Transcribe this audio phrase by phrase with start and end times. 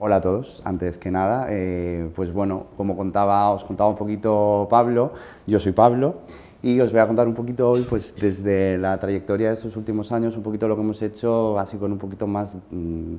[0.00, 4.68] Hola a todos, antes que nada, eh, pues bueno, como contaba, os contaba un poquito
[4.70, 5.12] Pablo,
[5.44, 6.20] yo soy Pablo
[6.62, 10.12] y os voy a contar un poquito hoy, pues desde la trayectoria de estos últimos
[10.12, 13.16] años, un poquito lo que hemos hecho, así con un poquito más mm,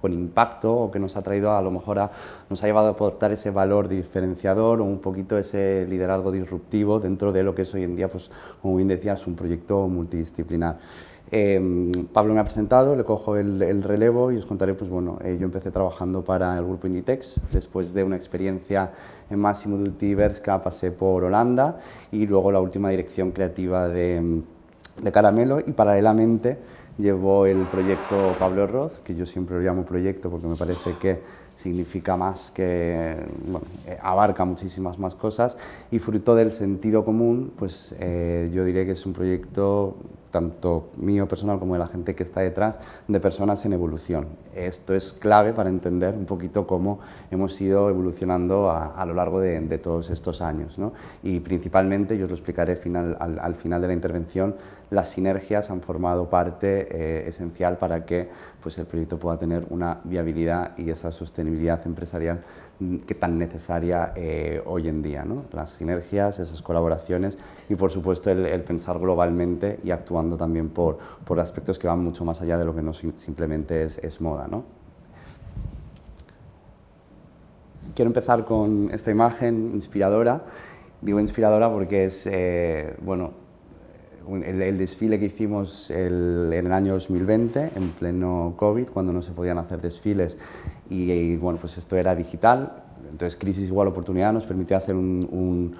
[0.00, 2.10] con impacto o que nos ha traído a lo mejor a,
[2.48, 7.30] nos ha llevado a aportar ese valor diferenciador o un poquito ese liderazgo disruptivo dentro
[7.30, 8.28] de lo que es hoy en día, pues
[8.60, 10.78] como bien decías, un proyecto multidisciplinar.
[11.32, 15.36] Em, Pablo me ha presentado, le cojo el, relevo y os contaré, pues bueno, eh,
[15.38, 18.90] yo empecé trabajando para el grupo Inditex, después de una experiencia
[19.30, 21.78] en Máximo Duty Berska pasé por Holanda
[22.10, 24.42] y luego la última dirección creativa de,
[25.12, 25.60] Caramelo.
[25.60, 26.58] Y paralelamente
[26.98, 31.20] llevó el proyecto Pablo Roth, que yo siempre lo llamo proyecto porque me parece que
[31.54, 33.12] significa más que,
[33.86, 35.56] eh, abarca muchísimas más cosas.
[35.92, 39.96] Y fruto del sentido común, pues eh, yo diré que es un proyecto
[40.30, 44.28] tanto mío personal como de la gente que está detrás, de personas en evolución.
[44.54, 49.60] Esto es clave para entender un poquito cómo hemos ido evolucionando a, lo largo de,
[49.78, 50.78] todos estos años.
[50.78, 50.92] ¿no?
[51.22, 52.80] Y principalmente, yo os lo explicaré
[53.18, 54.56] al, final de la intervención,
[54.90, 58.28] las sinergias han formado parte eh, esencial para que
[58.60, 62.40] pues, el proyecto pueda tener una viabilidad y esa sostenibilidad empresarial
[63.06, 65.24] que tan necesaria eh, hoy en día.
[65.24, 65.44] ¿no?
[65.52, 67.36] Las sinergias, esas colaboraciones
[67.68, 72.24] y por supuesto el, pensar globalmente y actuando también por, por, aspectos que van mucho
[72.24, 74.48] más allá de lo que no simplemente es, es moda.
[74.48, 74.64] ¿no?
[77.94, 80.42] Quiero empezar con esta imagen inspiradora.
[81.02, 83.32] Digo inspiradora porque es, eh, bueno,
[84.28, 89.58] el, desfile que hicimos en el año 2020, en pleno COVID, cuando no se podían
[89.58, 90.38] hacer desfiles
[90.90, 95.76] y, bueno, pues esto era digital, entonces crisis igual oportunidad nos permitió hacer un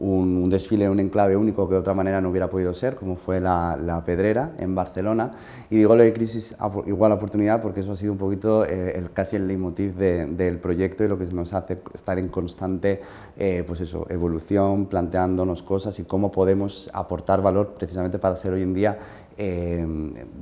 [0.00, 3.16] un, desfile en un enclave único que de otra manera no hubiera podido ser, como
[3.16, 5.32] fue la, Pedrera en Barcelona.
[5.68, 9.12] Y digo lo de crisis igual oportunidad porque eso ha sido un poquito eh, el,
[9.12, 13.02] casi el leitmotiv del proyecto y lo que nos hace estar en constante
[13.36, 18.62] eh, pues eso, evolución, planteándonos cosas y cómo podemos aportar valor precisamente para ser hoy
[18.62, 18.98] en día
[19.42, 19.86] eh,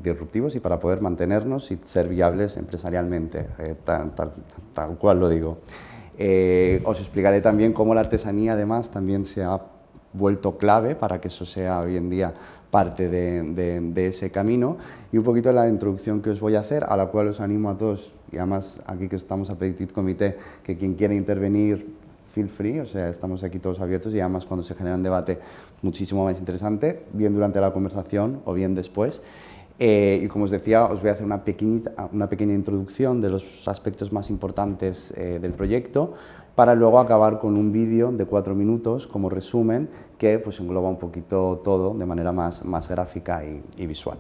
[0.02, 3.46] disruptivos y para poder mantenernos y ser viables empresarialmente,
[3.84, 4.12] tal,
[4.74, 5.58] tal cual lo digo.
[6.18, 9.60] Eh, os explicaré también cómo la artesanía además también se ha
[10.12, 12.34] vuelto clave para que eso sea hoy en día
[12.72, 14.78] parte de, ese camino
[15.12, 17.70] y un poquito la introducción que os voy a hacer, a la cual os animo
[17.70, 21.94] a todos, y además aquí que estamos a Petit Comité, que quien quiera intervenir,
[22.34, 25.38] feel free, o sea, estamos aquí todos abiertos y además cuando se genera un debate
[25.82, 29.22] muchísimo más interesante, bien durante la conversación o bien después.
[29.78, 34.12] Eh, y como os decía, os voy a hacer una, pequeña introducción de los aspectos
[34.12, 36.14] más importantes eh, del proyecto
[36.56, 39.88] para luego acabar con un vídeo de cuatro minutos como resumen
[40.18, 44.18] que pues, engloba un poquito todo de manera más gráfica y visual.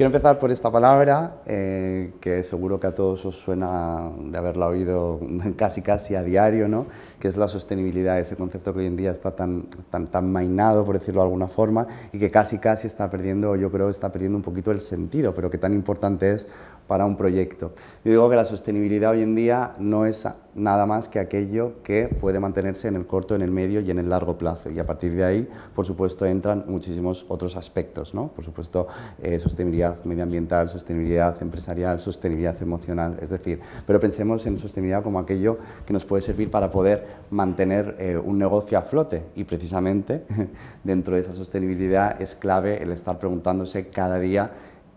[0.00, 4.68] Quiero empezar por esta palabra, eh, que seguro que a todos os suena de haberla
[4.68, 5.20] oído
[5.58, 6.86] casi casi a diario, ¿no?
[7.20, 10.86] que es la sostenibilidad, ese concepto que hoy en día está tan, tan, tan mainado,
[10.86, 14.38] por decirlo de alguna forma, y que casi casi está perdiendo, yo creo, está perdiendo
[14.38, 16.46] un poquito el sentido, pero que tan importante es
[16.90, 17.72] para un proyecto.
[18.04, 22.08] Yo digo que la sostenibilidad hoy en día no es nada más que aquello que
[22.08, 24.72] puede mantenerse en el corto, en el medio y en el largo plazo.
[24.72, 28.12] Y a partir de ahí, por supuesto, entran muchísimos otros aspectos.
[28.12, 28.32] ¿no?
[28.32, 28.88] Por supuesto,
[29.22, 33.18] eh, sostenibilidad medioambiental, sostenibilidad empresarial, sostenibilidad emocional.
[33.22, 37.94] Es decir, pero pensemos en sostenibilidad como aquello que nos puede servir para poder mantener
[38.00, 39.26] eh, un negocio a flote.
[39.36, 40.24] Y precisamente
[40.82, 44.50] dentro de esa sostenibilidad es clave el estar preguntándose cada día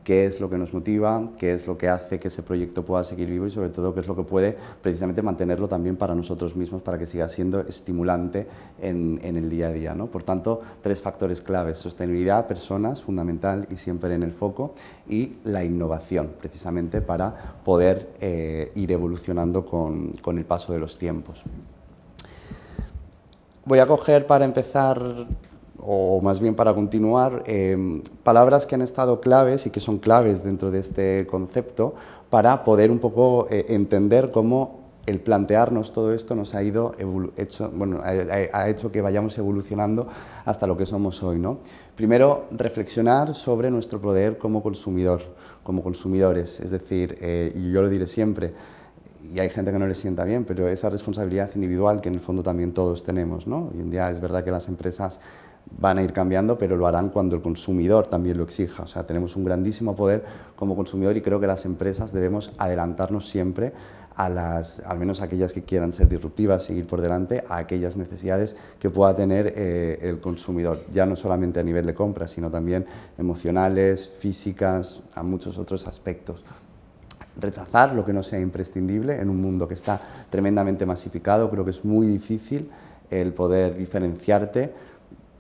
[0.04, 3.04] qué es lo que nos motiva, qué es lo que hace que ese proyecto pueda
[3.04, 6.56] seguir vivo y sobre todo qué es lo que puede precisamente mantenerlo también para nosotros
[6.56, 8.48] mismos para que siga siendo estimulante
[8.82, 9.94] en, el día a día.
[9.94, 10.08] ¿no?
[10.08, 14.76] Por tanto, tres factores claves, sostenibilidad, personas, fundamental y siempre en el foco,
[15.08, 20.98] y la innovación, precisamente para poder eh, ir evolucionando con, con el paso de los
[20.98, 21.42] tiempos.
[23.66, 25.26] Voy a coger para empezar
[25.86, 30.44] o más bien para continuar, eh, palabras que han estado claves y que son claves
[30.44, 31.96] dentro de este concepto
[32.30, 36.94] para poder un poco eh, entender cómo el plantearnos todo esto nos ha ido
[37.36, 40.08] hecho, bueno, ha, hecho que vayamos evolucionando
[40.46, 41.40] hasta lo que somos hoy.
[41.40, 41.58] ¿no?
[41.98, 45.22] Primero, reflexionar sobre nuestro poder como consumidor,
[45.64, 48.54] como consumidores, es decir, eh, y yo lo diré siempre,
[49.34, 52.22] y hay gente que no le sienta bien, pero esa responsabilidad individual que en el
[52.22, 53.48] fondo también todos tenemos.
[53.48, 53.72] ¿no?
[53.74, 55.20] Hoy en día es verdad que las empresas
[55.80, 58.84] van a ir cambiando, pero lo harán cuando el consumidor también lo exija.
[58.84, 60.24] O sea, tenemos un grandísimo poder
[60.56, 63.74] como consumidor y creo que las empresas debemos adelantarnos siempre
[64.16, 68.56] a las, al menos aquellas que quieran ser disruptivas, seguir por delante, a aquellas necesidades
[68.80, 72.86] que pueda tener eh, el consumidor, ya no solamente a nivel de compra, sino también
[73.18, 76.44] emocionales, físicas, a muchos otros aspectos.
[77.36, 80.00] rechazar lo que no sea imprescindible en un mundo que está
[80.30, 81.50] tremendamente masificado.
[81.50, 82.70] Creo que es muy difícil
[83.10, 84.72] el poder diferenciarte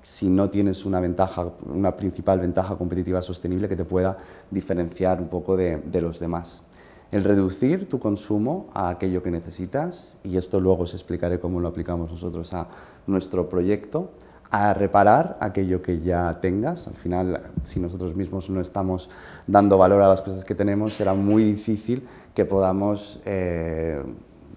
[0.04, 4.18] si no tienes una ventaja, una principal ventaja competitiva sostenible que te pueda
[4.52, 6.64] diferenciar un poco de, de los demás.
[7.12, 11.68] El reducir tu consumo a aquello que necesitas, y esto luego os explicaré cómo lo
[11.68, 12.68] aplicamos nosotros a
[13.08, 14.12] nuestro proyecto,
[14.54, 16.88] a reparar aquello que ya tengas.
[16.88, 19.10] Al final, si nosotros mismos no estamos
[19.48, 24.04] dando valor a las cosas que tenemos, será muy difícil que podamos eh,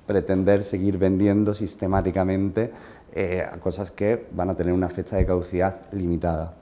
[0.06, 2.72] pretender seguir vendiendo sistemáticamente
[3.19, 6.53] eh, cosas que van a tener una fecha de caducidad limitada.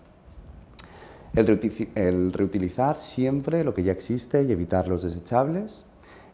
[1.35, 5.85] el reutilizar siempre lo que ya existe y evitar los desechables.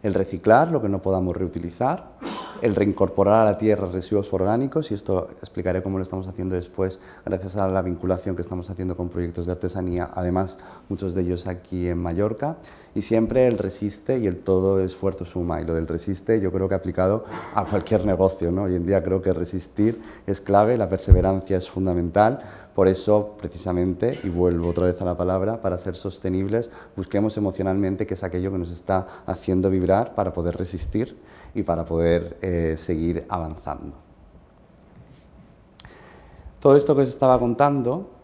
[0.02, 2.10] El reciclar lo que no podamos reutilizar
[2.62, 7.00] el reincorporar a la tierra residuos orgánicos, y esto explicaré cómo lo estamos haciendo después,
[7.24, 10.58] gracias a la vinculación que estamos haciendo con proyectos de artesanía, además
[10.88, 12.56] muchos de ellos aquí en Mallorca,
[12.94, 16.68] y siempre el resiste y el todo esfuerzo suma, y lo del resiste yo creo
[16.68, 17.24] que aplicado
[17.54, 18.64] a cualquier negocio, ¿no?
[18.64, 22.40] hoy en día creo que resistir es clave, la perseverancia es fundamental,
[22.74, 28.06] por eso, precisamente, y vuelvo otra vez a la palabra, para ser sostenibles, busquemos emocionalmente
[28.06, 31.16] que es aquello que nos está haciendo vibrar para poder resistir
[31.54, 33.94] y para poder eh, seguir avanzando.
[36.60, 38.20] Todo esto que os estaba contando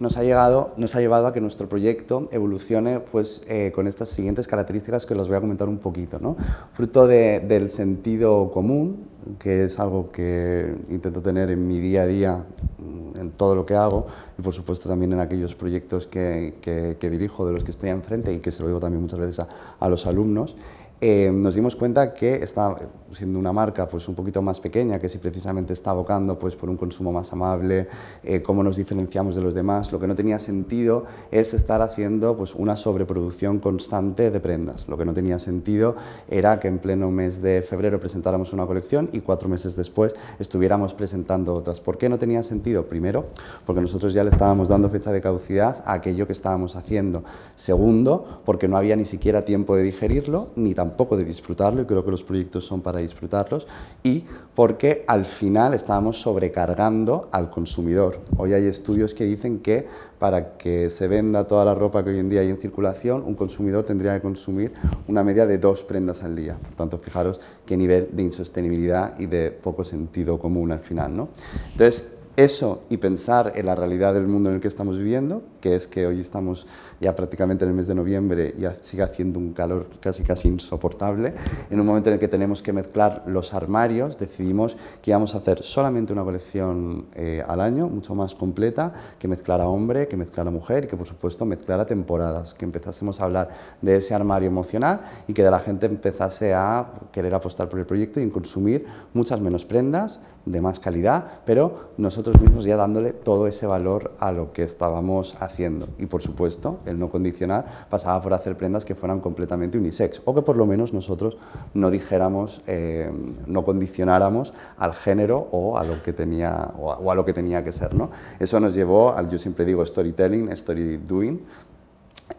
[0.00, 4.08] nos ha, llegado, nos ha llevado a que nuestro proyecto evolucione pues, eh, con estas
[4.08, 6.18] siguientes características que os voy a comentar un poquito.
[6.18, 6.36] ¿no?
[6.72, 9.06] Fruto del sentido común,
[9.38, 12.44] que es algo que intento tener en mi día a día,
[12.78, 14.06] mm, en todo lo que hago,
[14.38, 18.32] y por supuesto también en aquellos proyectos que, que, dirijo, de los que estoy enfrente
[18.32, 19.48] y que se lo digo también muchas veces a,
[19.78, 20.56] a los alumnos,
[21.02, 22.76] eh, nos dimos cuenta que está
[23.12, 26.68] siendo una marca pues, un poquito más pequeña, que si precisamente está abocando pues, por
[26.68, 27.88] un consumo más amable,
[28.22, 32.36] eh, cómo nos diferenciamos de los demás, lo que no tenía sentido es estar haciendo
[32.36, 34.88] pues, una sobreproducción constante de prendas.
[34.88, 35.96] Lo que no tenía sentido
[36.28, 40.92] era que en pleno mes de febrero presentáramos una colección y cuatro meses después estuviéramos
[40.92, 41.80] presentando otras.
[41.80, 42.84] ¿Por qué no tenía sentido?
[42.84, 43.26] Primero,
[43.64, 47.24] porque nosotros ya le estábamos dando fecha de caducidad a aquello que estábamos haciendo.
[47.56, 51.84] Segundo, porque no había ni siquiera tiempo de digerirlo, ni tampoco poco de disfrutarlo y
[51.84, 53.66] creo que los proyectos son para disfrutarlos
[54.02, 58.20] y porque al final estábamos sobrecargando al consumidor.
[58.36, 59.86] Hoy hay estudios que dicen que
[60.18, 63.34] para que se venda toda la ropa que hoy en día hay en circulación, un
[63.34, 64.72] consumidor tendría que consumir
[65.08, 66.58] una media de dos prendas al día.
[66.60, 71.16] Por tanto, fijaros qué nivel de insostenibilidad y de poco sentido común al final.
[71.16, 71.28] ¿no?
[71.72, 75.74] Entonces, eso y pensar en la realidad del mundo en el que estamos viviendo, que
[75.76, 76.66] es que hoy estamos
[77.00, 81.32] ya prácticamente en el mes de noviembre y sigue haciendo un calor casi casi insoportable,
[81.70, 85.38] en un momento en el que tenemos que mezclar los armarios, decidimos que íbamos a
[85.38, 90.50] hacer solamente una colección eh, al año, mucho más completa, que mezclara hombre, que mezclara
[90.50, 93.48] mujer y que por supuesto mezclara temporadas, que empezásemos a hablar
[93.80, 97.86] de ese armario emocional y que de la gente empezase a querer apostar por el
[97.86, 103.46] proyecto y consumir muchas menos prendas de más calidad, pero nosotros mismos ya dándole todo
[103.46, 105.49] ese valor a lo que estábamos haciendo.
[105.98, 110.34] Y por supuesto, el no condicionar pasaba por hacer prendas que fueran completamente unisex, o
[110.34, 111.36] que por lo menos nosotros
[111.74, 113.10] no dijéramos, eh,
[113.46, 117.72] no condicionáramos al género o a lo que tenía, o a, lo que, tenía que
[117.72, 117.94] ser.
[117.94, 118.10] ¿no?
[118.38, 121.40] Eso nos llevó al, yo siempre digo, storytelling, story doing,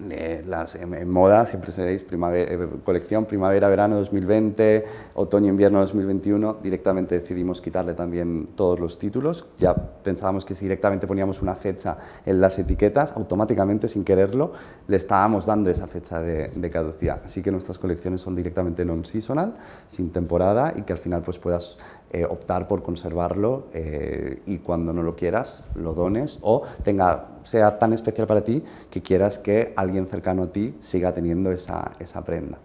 [0.09, 4.85] eh, las, en, moda siempre seréis eh, colección primavera-verano 2020,
[5.15, 6.57] otoño-invierno 2021.
[6.61, 9.45] Directamente decidimos quitarle también todos los títulos.
[9.57, 14.53] Ya pensábamos que si directamente poníamos una fecha en las etiquetas, automáticamente, sin quererlo,
[14.87, 17.21] le estábamos dando esa fecha de, de caducidad.
[17.25, 19.57] Así que nuestras colecciones son directamente non-seasonal,
[19.87, 21.77] sin temporada y que al final pues puedas
[22.13, 27.79] eh, optar por conservarlo eh, y cuando no lo quieras lo dones o tenga, sea
[27.79, 32.21] tan especial para ti que quieras que alguien cercano a ti siga teniendo esa, esa
[32.25, 32.57] prenda.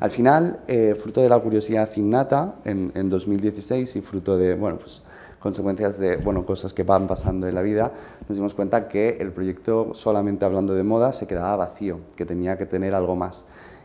[0.00, 4.76] Al final, eh, fruto de la curiosidad innata en, en 2016 y fruto de bueno,
[4.78, 5.00] pues,
[5.44, 7.92] consecuencias de bueno, cosas que van pasando en la vida,
[8.28, 12.58] nos dimos cuenta que el proyecto, solamente hablando de moda, se quedaba vacío, que tenía
[12.58, 13.44] que tener algo más.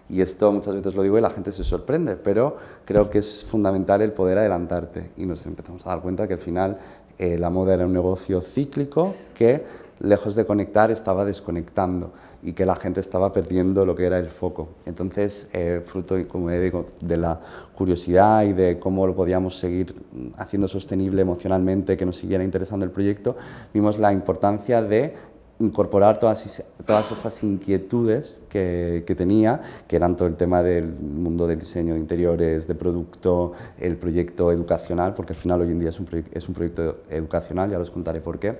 [0.10, 3.44] Y esto muchas veces lo digo y la gente se sorprende, pero creo que es
[3.44, 5.12] fundamental el poder adelantarte.
[5.18, 6.80] Y nos empezamos a dar cuenta que al final
[7.20, 9.64] eh, la moda era un negocio cíclico que,
[10.00, 12.12] lejos de conectar, estaba desconectando
[12.42, 14.70] y que la gente estaba perdiendo lo que era el foco.
[14.86, 17.40] Entonces, eh, fruto, como digo, de la
[17.76, 19.94] curiosidad y de cómo lo podíamos seguir
[20.38, 23.36] haciendo sostenible emocionalmente, que nos siguiera interesando el proyecto,
[23.74, 25.16] vimos la importancia de
[25.60, 31.48] incorporar todas, todas esas inquietudes que, que, tenía, que eran todo el tema del mundo
[31.48, 35.90] del diseño de interiores, de producto, el proyecto educacional, porque al final hoy en día
[35.90, 38.58] es un, es un proyecto educacional, ya os contaré por qué,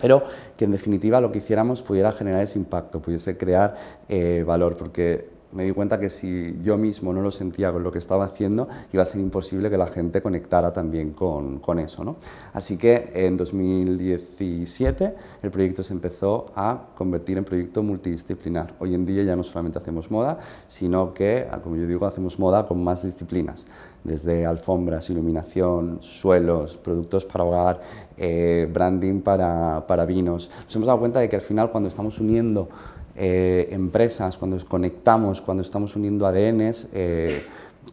[0.00, 0.24] pero
[0.56, 3.76] que en definitiva lo que hiciéramos pudiera generar ese impacto, pudiese crear
[4.08, 7.92] eh, valor, porque me di cuenta que si yo mismo no lo sentía con lo
[7.92, 12.04] que estaba haciendo, iba a ser imposible que la gente conectara también con, con eso.
[12.04, 12.16] ¿no?
[12.52, 18.74] Así que en 2017 el proyecto se empezó a convertir en proyecto multidisciplinar.
[18.78, 20.38] Hoy en día ya no solamente hacemos moda,
[20.68, 23.66] sino que, como yo digo, hacemos moda con más disciplinas,
[24.04, 27.80] desde alfombras, iluminación, suelos, productos para hogar,
[28.16, 30.50] eh, branding para, para vinos.
[30.64, 32.68] Nos hemos dado cuenta de que al final cuando estamos uniendo
[33.16, 37.44] eh, empresas, cuando conectamos, cuando estamos uniendo ADNs, eh,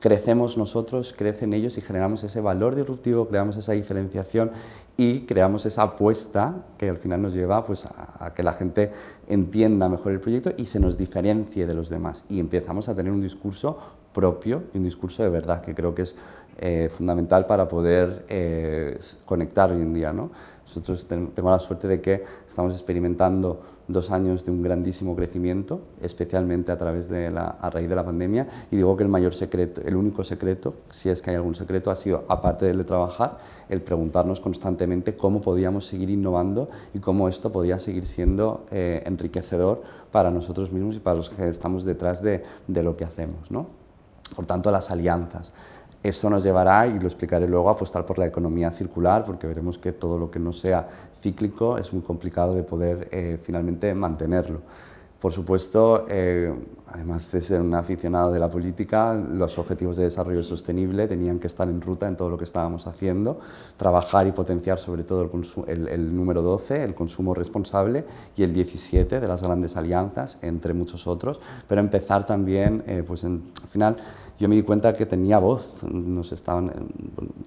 [0.02, 4.52] crecemos nosotros, crecen ellos y generamos ese valor disruptivo, creamos esa diferenciación
[4.98, 8.92] y creamos esa apuesta que al final nos lleva pues, a, que la gente
[9.30, 12.26] entienda mejor el proyecto y se nos diferencie de los demás.
[12.30, 13.78] Y empezamos a tener un discurso
[14.14, 16.18] propio y un discurso de verdad, que creo que es
[16.60, 18.26] eh, fundamental para poder
[19.26, 20.12] conectar hoy en día.
[20.12, 20.32] ¿no?
[20.66, 26.72] Nosotros tengo la suerte de que estamos experimentando dos años de un grandísimo crecimiento, especialmente
[26.72, 29.82] a, través de la, a raíz de la pandemia, y digo que el mayor secreto,
[29.86, 33.82] el único secreto, si es que hay algún secreto, ha sido, aparte de trabajar, el
[33.82, 40.32] preguntarnos constantemente cómo podíamos seguir innovando y cómo esto podía seguir siendo eh, enriquecedor para
[40.32, 43.52] nosotros mismos y para los que estamos detrás de, de lo que hacemos.
[43.52, 43.68] ¿no?
[44.36, 45.52] Por tanto, las alianzas.
[46.04, 49.78] Eso nos llevará, y lo explicaré luego, a apostar por la economía circular, porque veremos
[49.78, 50.88] que todo lo que no sea
[51.24, 54.60] cíclico es muy complicado de poder eh, finalmente mantenerlo.
[55.24, 56.54] Por supuesto, eh,
[56.88, 61.48] además de ser un aficionado de la política, los objetivos de desarrollo sostenible tenían que
[61.48, 63.40] estar en ruta en todo lo que estábamos haciendo,
[63.78, 65.32] trabajar y potenciar sobre todo
[65.68, 68.04] el, el, número 12, el consumo responsable,
[68.36, 71.40] y el 17 de las grandes alianzas, entre muchos otros,
[71.70, 73.40] pero empezar también, eh, pues al
[73.72, 73.96] final,
[74.40, 76.72] yo me di cuenta que tenía voz, nos estaban,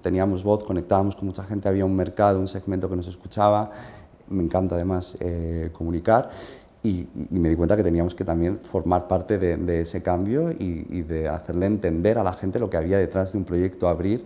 [0.01, 3.71] teníamos voz, conectábamos con mucha gente, había un mercado, un segmento que nos escuchaba,
[4.29, 6.31] me encanta además eh, comunicar
[6.83, 11.27] y, me di cuenta que teníamos que también formar parte de, ese cambio y, de
[11.27, 14.25] hacerle entender a la gente lo que había detrás de un proyecto, abrir,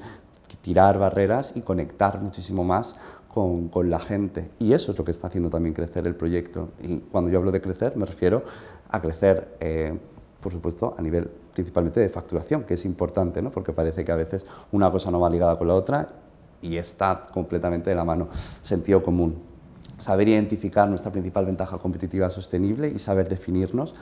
[0.61, 2.97] tirar barreras y conectar muchísimo más
[3.33, 4.51] con, con, la gente.
[4.59, 6.69] Y eso es lo que está haciendo también crecer el proyecto.
[6.83, 8.43] Y cuando yo hablo de crecer, me refiero
[8.89, 9.97] a crecer, eh,
[10.41, 13.51] por supuesto, a nivel principalmente de facturación, que es importante, ¿no?
[13.51, 16.09] porque parece que a veces una cosa no va ligada con la otra
[16.61, 18.29] y está completamente de la mano.
[18.61, 19.35] Sentido común.
[19.97, 23.93] Saber identificar nuestra principal ventaja competitiva sostenible y saber definirnos.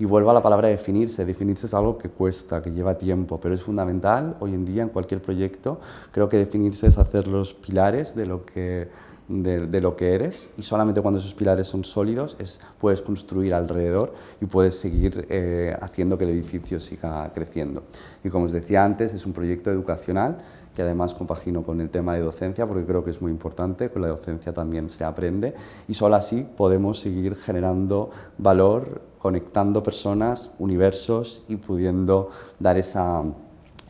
[0.00, 1.24] Y vuelvo a la palabra definirse.
[1.24, 4.88] Definirse es algo que cuesta, que lleva tiempo, pero es fundamental hoy en día en
[4.90, 5.80] cualquier proyecto.
[6.12, 8.88] Creo que definirse es hacer los pilares de lo que
[9.28, 14.14] de, lo que eres y solamente cuando esos pilares son sólidos es, puedes construir alrededor
[14.40, 17.82] y puedes seguir eh, haciendo que el edificio siga creciendo.
[18.24, 20.38] Y como os decía antes, es un proyecto educacional
[20.74, 24.02] que además compagino con el tema de docencia porque creo que es muy importante, con
[24.02, 25.54] la docencia también se aprende
[25.88, 33.24] y solo así podemos seguir generando valor, conectando personas, universos y pudiendo dar esa,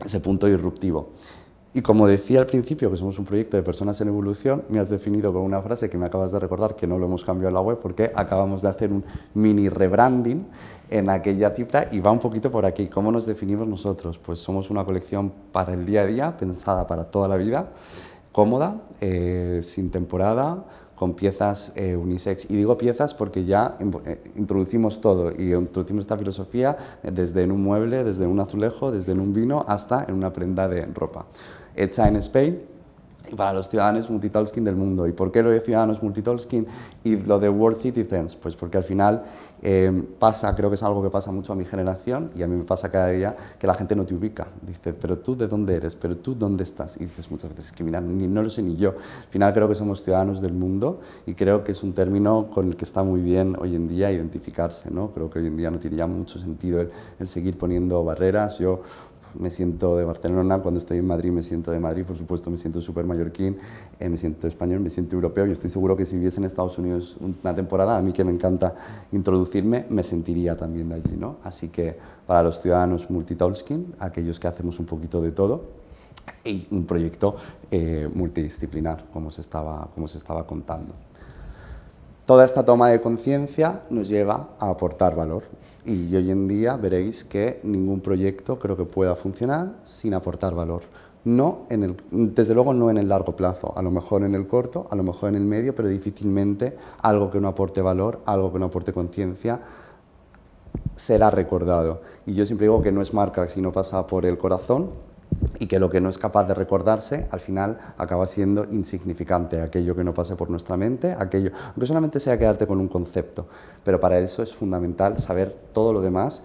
[0.03, 1.09] ese punto disruptivo.
[1.71, 4.89] Y como decía al principio, que somos un proyecto de personas en evolución, me has
[4.89, 7.53] definido con una frase que me acabas de recordar, que no lo hemos cambiado en
[7.53, 10.47] la web, porque acabamos de hacer un mini rebranding
[10.89, 12.87] en aquella cifra y va un poquito por aquí.
[12.87, 14.17] ¿Cómo nos definimos nosotros?
[14.17, 17.69] Pues somos una colección para el día a día, pensada para toda la vida,
[18.31, 22.49] cómoda, eh, sin temporada, con piezas eh, unisex.
[22.49, 27.61] Y digo piezas porque ya eh, introducimos todo y introducimos esta filosofía desde en un
[27.61, 31.27] mueble, desde un azulejo, desde en un vino hasta en una prenda de ropa
[31.79, 32.59] hecha en Spain
[33.31, 35.07] y para los ciudadanos multitalskin del mundo.
[35.07, 36.67] ¿Y por qué lo de ciudadanos multitalskin
[37.03, 38.35] y lo de World Citizens?
[38.35, 39.23] Pues porque al final
[39.61, 42.55] eh, pasa, creo que es algo que pasa mucho a mi generación y a mí
[42.55, 44.47] me pasa cada día que la gente no te ubica.
[44.65, 46.97] Dice, pero tú de dónde eres, pero tú dónde estás.
[46.97, 48.89] Y dices muchas veces, que mira, ni, no lo sé ni yo.
[48.91, 52.67] Al final creo que somos ciudadanos del mundo y creo que es un término con
[52.69, 54.89] el que está muy bien hoy en día identificarse.
[54.91, 55.11] ¿no?
[55.11, 58.57] Creo que hoy en día no tiene ya mucho sentido el, el seguir poniendo barreras.
[58.57, 58.81] Yo
[59.35, 62.57] me siento de Barcelona, cuando estoy en Madrid me siento de Madrid, por supuesto me
[62.57, 63.57] siento súper mallorquín,
[63.99, 66.77] eh, me siento español, me siento europeo y estoy seguro que si viviese en Estados
[66.77, 68.75] Unidos una temporada, a mí que me encanta
[69.11, 71.15] introducirme, me sentiría también de allí.
[71.17, 71.37] ¿no?
[71.43, 75.79] Así que para los ciudadanos multitalskin, aquellos que hacemos un poquito de todo,
[76.43, 77.35] y un proyecto
[77.71, 80.93] eh, multidisciplinar, como se, estaba, como se estaba contando.
[82.25, 85.43] Toda esta toma de conciencia nos lleva a aportar valor
[85.85, 90.83] y hoy en día veréis que ningún proyecto creo que pueda funcionar sin aportar valor.
[91.25, 94.47] No en el, desde luego no en el largo plazo, a lo mejor en el
[94.47, 98.53] corto, a lo mejor en el medio, pero difícilmente algo que no aporte valor, algo
[98.53, 99.61] que no aporte conciencia,
[100.95, 102.01] será recordado.
[102.25, 104.91] Y yo siempre digo que no es marca si no pasa por el corazón,
[105.59, 109.95] y que lo que no es capaz de recordarse al final acaba siendo insignificante, aquello
[109.95, 113.47] que no pase por nuestra mente, aquello, aunque solamente sea quedarte con un concepto,
[113.83, 116.43] pero para eso es fundamental saber todo lo demás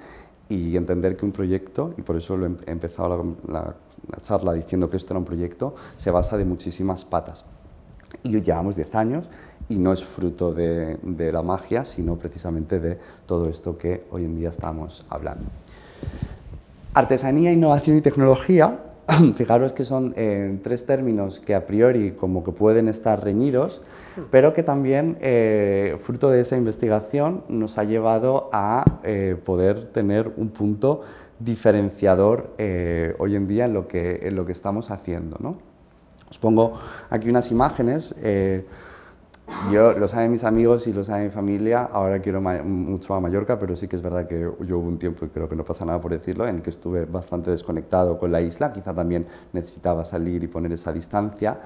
[0.49, 3.75] y entender que un proyecto, y por eso lo he empezado la,
[4.23, 7.47] charla diciendo que esto era un proyecto, se basa de muchísimas patas.
[8.23, 9.29] Y llevamos 10 años
[9.69, 14.25] y no es fruto de, de, la magia, sino precisamente de todo esto que hoy
[14.25, 15.47] en día estamos hablando.
[16.95, 18.79] Artesanía, innovación y tecnología
[19.37, 23.83] fijaros que son eh, tres términos que a priori como que pueden estar reñidos,
[24.31, 30.33] pero que también, eh, fruto de esa investigación, nos ha llevado a eh, poder tener
[30.37, 31.03] un punto
[31.41, 32.55] diferenciador
[33.19, 35.37] hoy en día en lo que, en lo que estamos haciendo.
[35.41, 35.59] ¿no?
[36.31, 36.79] Os pongo
[37.11, 38.15] aquí unas imágenes.
[39.73, 43.59] Yo, lo saben mis amigos y lo sabe mi familia, ahora quiero mucho a Mallorca,
[43.59, 45.87] pero sí que es verdad que yo hubo un tiempo, y creo que no pasa
[45.87, 50.45] nada por decirlo, en que estuve bastante desconectado con la isla, quizá también necesitaba salir
[50.45, 51.61] y poner esa distancia.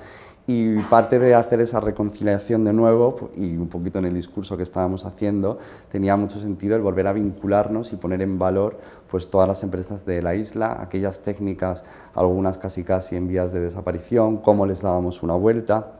[0.47, 4.63] Y parte de hacer esa reconciliación de nuevo, y un poquito en el discurso que
[4.63, 5.59] estábamos haciendo,
[5.91, 8.79] tenía mucho sentido el volver a vincularnos y poner en valor
[9.11, 13.61] pues, todas las empresas de la isla, aquellas técnicas, algunas casi casi en vías de
[13.61, 15.98] desaparición, cómo les dábamos una vuelta,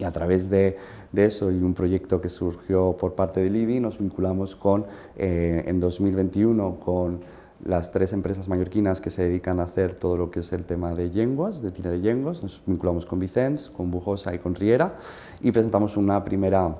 [0.00, 0.78] y a través de
[1.12, 5.64] de eso y un proyecto que surgió por parte de Libi, nos vinculamos con, eh,
[5.66, 7.20] en 2021 con
[7.64, 10.94] las tres empresas mallorquinas que se dedican a hacer todo lo que es el tema
[10.94, 12.42] de lenguas, de tira de lenguas.
[12.42, 14.96] Nos vinculamos con Vicens, con Bujosa y con Riera
[15.42, 16.76] y presentamos una primera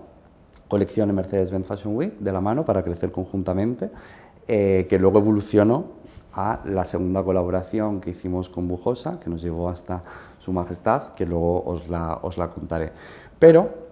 [0.69, 3.91] colección en Mercedes-Benz Fashion Week de la mano para crecer conjuntamente,
[4.47, 6.01] eh, que luego evolucionó
[6.33, 10.03] a la segunda colaboración que hicimos con Bujosa, que nos llevó hasta
[10.51, 12.91] Su Majestad, que luego os la, os la contaré.
[13.39, 13.91] Pero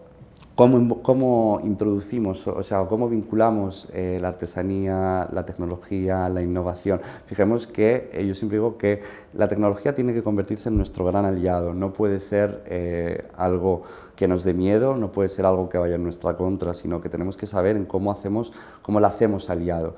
[0.58, 7.00] ¿Cómo, introducimos, o sea, cómo vinculamos eh, la artesanía, la tecnología, la innovación?
[7.26, 9.00] Fijemos que eh, yo siempre digo que
[9.34, 13.84] la tecnología tiene que convertirse en nuestro gran aliado, no puede ser eh, algo
[14.16, 17.08] que nos dé miedo, no puede ser algo que vaya en nuestra contra, sino que
[17.08, 19.94] tenemos que saber en cómo, hacemos, cómo la hacemos aliado.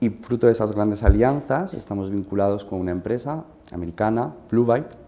[0.00, 5.07] Y fruto de esas grandes alianzas estamos vinculados con una empresa americana, Blue Byte,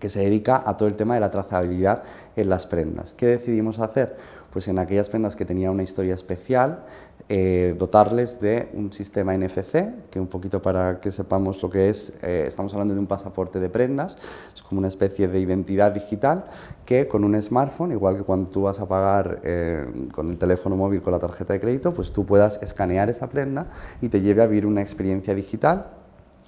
[0.00, 2.02] que se dedica a todo el tema de la trazabilidad
[2.34, 3.14] en las prendas.
[3.14, 4.16] ¿Qué decidimos hacer?
[4.52, 6.80] Pues en aquellas prendas que tenían una historia especial,
[7.28, 12.14] eh, dotarles de un sistema NFC, que un poquito para que sepamos lo que es,
[12.24, 14.16] eh, estamos hablando de un pasaporte de prendas,
[14.52, 16.46] es como una especie de identidad digital
[16.84, 20.74] que con un smartphone, igual que cuando tú vas a pagar eh, con el teléfono
[20.74, 23.68] móvil con la tarjeta de crédito, pues tú puedas escanear esa prenda
[24.00, 25.99] y te lleve a vivir una experiencia digital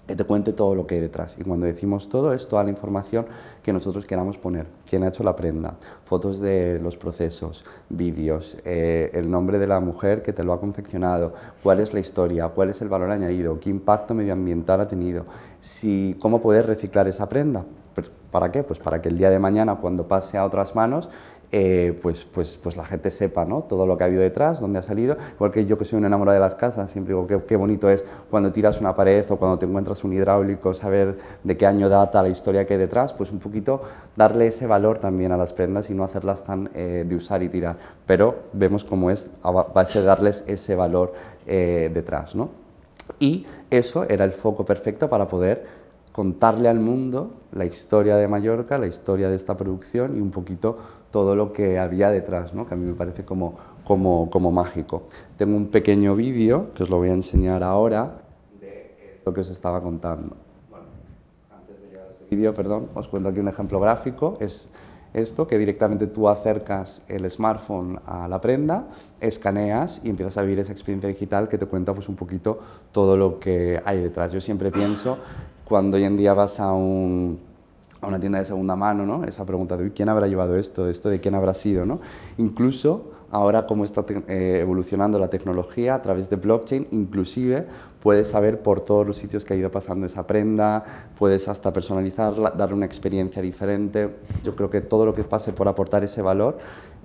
[0.06, 1.36] que te cuente todo lo que hay detrás.
[1.38, 3.26] Y cuando decimos todo, es toda la información
[3.62, 4.66] que nosotros queramos poner.
[4.88, 9.80] Quién ha hecho la prenda, fotos de los procesos, vídeos, eh, el nombre de la
[9.80, 13.60] mujer que te lo ha confeccionado, cuál es la historia, cuál es el valor añadido,
[13.60, 15.24] qué impacto medioambiental ha tenido,
[15.60, 17.64] si, cómo poder reciclar esa prenda.
[17.94, 18.62] Pues, ¿Para qué?
[18.64, 21.10] Pues para que el día de mañana, cuando pase a otras manos,
[21.54, 23.64] eh, pues, pues, pues la gente sepa ¿no?
[23.64, 25.18] todo lo que ha habido detrás, dónde ha salido.
[25.34, 28.06] Igual que yo que soy un enamorado de las casas, siempre digo qué, bonito es
[28.30, 32.22] cuando tiras una pared o cuando te encuentras un hidráulico, saber de qué año data
[32.22, 33.82] la historia que hay detrás, pues un poquito
[34.16, 37.50] darle ese valor también a las prendas y no hacerlas tan eh, de usar y
[37.50, 37.76] tirar.
[38.06, 41.12] Pero vemos cómo es a base de darles ese valor
[41.46, 42.34] eh, detrás.
[42.34, 42.48] ¿no?
[43.20, 48.78] Y eso era el foco perfecto para poder contarle al mundo la historia de Mallorca,
[48.78, 50.78] la historia de esta producción y un poquito
[51.12, 52.66] todo lo que había detrás, ¿no?
[52.66, 55.04] que a mí me parece como, como, como mágico.
[55.36, 58.22] Tengo un pequeño vídeo que os lo voy a enseñar ahora
[58.60, 60.34] de esto que os estaba contando.
[61.54, 64.38] Antes de llegar a ese vídeo, perdón, os cuento aquí un ejemplo gráfico.
[64.40, 64.70] Es
[65.12, 68.86] esto, que directamente tú acercas el smartphone a la prenda,
[69.20, 72.58] escaneas y empiezas a vivir esa experiencia digital que te cuenta pues, un poquito
[72.90, 74.32] todo lo que hay detrás.
[74.32, 75.18] Yo siempre pienso,
[75.66, 77.51] cuando hoy en día vas a un
[78.02, 79.24] a una tienda de segunda mano, ¿no?
[79.24, 82.00] Esa pregunta de quién habrá llevado esto, esto de quién habrá sido, ¿no?
[82.36, 87.64] Incluso ahora como está eh, evolucionando la tecnología a través de blockchain, inclusive
[88.02, 90.84] puedes saber por todos los sitios que ha ido pasando esa prenda,
[91.16, 94.10] puedes hasta personalizarla, darle una experiencia diferente.
[94.42, 96.58] Yo creo que todo lo que pase por aportar ese valor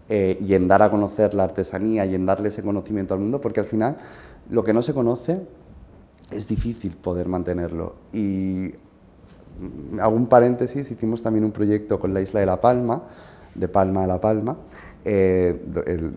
[0.09, 3.39] eh, y en dar a conocer la artesanía y en darle ese conocimiento al mundo,
[3.39, 3.97] porque al final
[4.49, 5.45] lo que no se conoce
[6.31, 7.95] es difícil poder mantenerlo.
[8.11, 8.71] Y
[9.99, 13.03] hago un paréntesis, hicimos también un proyecto con la isla de La Palma,
[13.55, 14.57] de Palma a La Palma,
[15.05, 15.61] eh,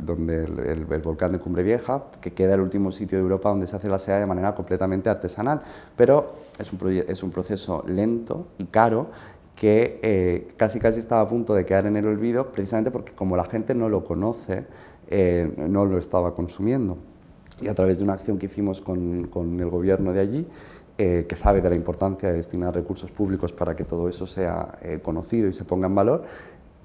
[0.03, 3.77] donde el, volcán de Cumbre Vieja, que queda el último sitio de Europa donde se
[3.77, 5.63] hace la seda de manera completamente artesanal,
[5.97, 9.09] pero es un, es un proceso lento y caro
[9.55, 13.37] que eh, casi casi estaba a punto de quedar en el olvido, precisamente porque como
[13.37, 14.65] la gente no lo conoce,
[15.09, 16.99] eh, no lo estaba consumiendo.
[17.61, 19.29] Y a través de una acción que hicimos con
[19.61, 20.47] el gobierno de allí,
[21.03, 24.77] eh, que sabe de la importancia de destinar recursos públicos para que todo eso sea
[24.83, 26.25] eh, conocido y se ponga en valor,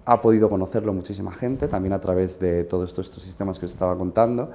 [0.06, 3.98] ha podido conocerlo muchísima gente, también a través de todos estos, sistemas que os estaba
[3.98, 4.52] contando,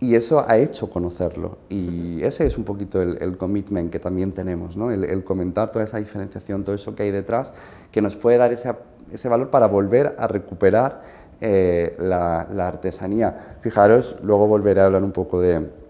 [0.00, 1.58] y eso ha hecho conocerlo.
[1.68, 4.90] Y ese es un poquito el, commitment que también tenemos, ¿no?
[4.90, 7.52] el, comentar toda esa diferenciación, todo eso que hay detrás,
[7.90, 8.74] que nos puede dar ese,
[9.12, 11.02] ese valor para volver a recuperar
[11.42, 13.58] eh, la, la, artesanía.
[13.60, 15.81] Fijaros, luego volveré a hablar un poco de...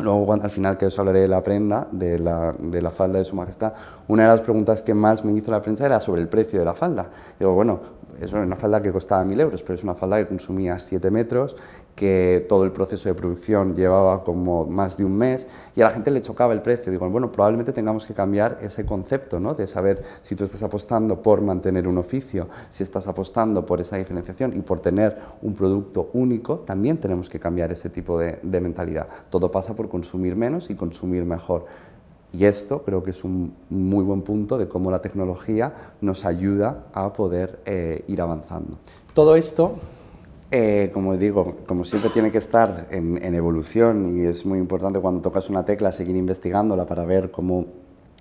[0.00, 3.24] Luego al final que os hablaré de la prenda, de la, de la falda de
[3.24, 3.72] Su Majestad,
[4.06, 6.64] una de las preguntas que más me hizo la prensa era sobre el precio de
[6.64, 7.08] la falda.
[7.38, 7.80] Digo, bueno,
[8.20, 11.56] es una falda que costaba mil euros, pero es una falda que consumía 7 metros,
[11.98, 15.90] que todo el proceso de producción llevaba como más de un mes y a la
[15.90, 16.92] gente le chocaba el precio.
[16.92, 19.54] Digo, bueno, probablemente tengamos que cambiar ese concepto, ¿no?
[19.54, 23.96] De saber si tú estás apostando por mantener un oficio, si estás apostando por esa
[23.96, 29.08] diferenciación y por tener un producto único, también tenemos que cambiar ese tipo de, mentalidad.
[29.28, 31.66] Todo pasa por consumir menos y consumir mejor.
[32.32, 36.86] Y esto creo que es un muy buen punto de cómo la tecnología nos ayuda
[36.92, 38.78] a poder eh, ir avanzando.
[39.14, 39.80] Todo esto
[40.50, 45.20] eh, como digo, como siempre tiene que estar en, evolución y es muy importante cuando
[45.20, 47.66] tocas una tecla seguir investigándola para ver cómo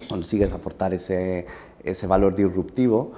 [0.10, 1.46] consigues aportar ese,
[1.84, 3.14] ese valor disruptivo,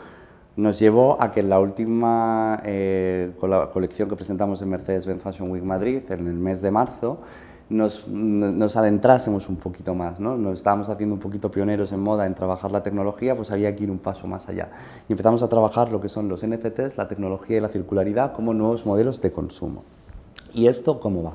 [0.56, 3.32] nos llevó a que en la última eh,
[3.74, 7.22] colección que presentamos en Mercedes-Benz Fashion Week Madrid, en el mes de marzo,
[7.70, 10.36] nos, nos, adentrásemos un poquito más, ¿no?
[10.38, 13.84] Nos estábamos haciendo un poquito pioneros en moda en trabajar la tecnología, pues había que
[13.84, 14.70] ir un paso más allá.
[15.08, 18.54] Y empezamos a trabajar lo que son los NFTs, la tecnología y la circularidad como
[18.54, 19.84] nuevos modelos de consumo.
[20.54, 21.34] ¿Y esto cómo va?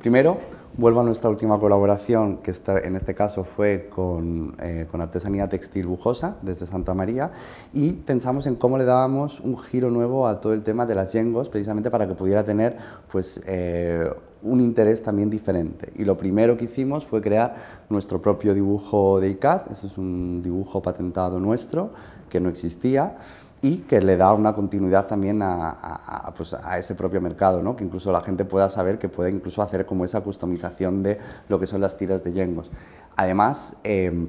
[0.00, 0.38] Primero,
[0.76, 5.86] vuelvo a nuestra última colaboración, que en este caso fue con, eh, con, Artesanía Textil
[5.86, 7.30] Bujosa, desde Santa María,
[7.72, 11.12] y pensamos en cómo le dábamos un giro nuevo a todo el tema de las
[11.12, 12.76] yengos, precisamente para que pudiera tener
[13.10, 14.10] pues, eh,
[14.44, 15.92] un interés también diferente.
[15.96, 20.42] Y lo primero que hicimos fue crear nuestro propio dibujo de ICAT, ese es un
[20.42, 21.90] dibujo patentado nuestro,
[22.28, 23.16] que no existía,
[23.62, 27.74] y que le da una continuidad también a, pues a, ese propio mercado, ¿no?
[27.74, 31.58] que incluso la gente pueda saber que puede incluso hacer como esa customización de lo
[31.58, 32.70] que son las tiras de yengos.
[33.16, 34.28] Además, eh,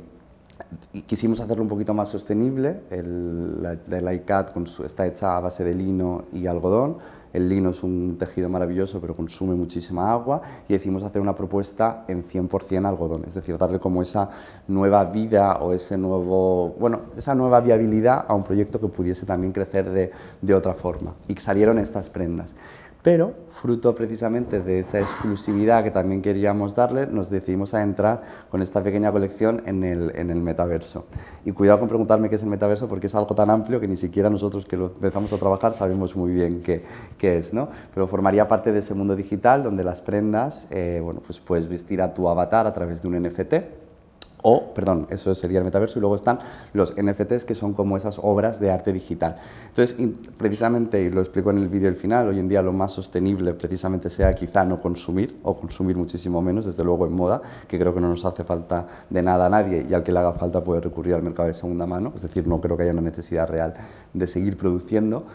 [1.06, 6.24] quisimos hacerlo un poquito más sostenible, el, la ICAT está hecha a base de lino
[6.32, 7.00] y algodón,
[7.36, 12.06] el lino es un tejido maravilloso, pero consume muchísima agua y decidimos hacer una propuesta
[12.08, 14.30] en 100% algodón, es decir, darle como esa
[14.68, 19.52] nueva vida o ese nuevo, bueno, esa nueva viabilidad a un proyecto que pudiese también
[19.52, 21.14] crecer de, de otra forma.
[21.28, 22.54] Y salieron estas prendas.
[23.04, 28.62] Pero, fruto precisamente de esa exclusividad que también queríamos darle, nos decidimos a entrar con
[28.62, 31.08] esta pequeña colección en el, en el metaverso.
[31.46, 33.98] Y cuidado con preguntarme qué es el metaverso porque es algo tan amplio que ni
[33.98, 36.84] siquiera nosotros que lo empezamos a trabajar sabemos muy bien qué,
[37.18, 37.70] qué es, ¿no?
[37.92, 42.04] Pero formaría parte de ese mundo digital donde las prendas, eh, bueno, pues puedes vestir
[42.04, 43.85] a tu avatar a través de un NFT
[44.48, 46.38] o, perdón, eso sería el metaverso, y luego están
[46.74, 49.38] los NFTs, que son como esas obras de arte digital.
[49.70, 49.98] Entonces,
[50.38, 53.56] precisamente, y lo explico en el vídeo al final, hoy en día lo más sostenible
[53.56, 57.92] precisamente sea quizá no consumir, o consumir muchísimo menos, desde luego en moda, que creo
[57.92, 60.64] que no nos hace falta de nada a nadie, y al que le haga falta
[60.64, 63.50] puede recurrir al mercado de segunda mano, es decir, no creo que haya una necesidad
[63.50, 63.74] real
[64.14, 65.26] de seguir produciendo.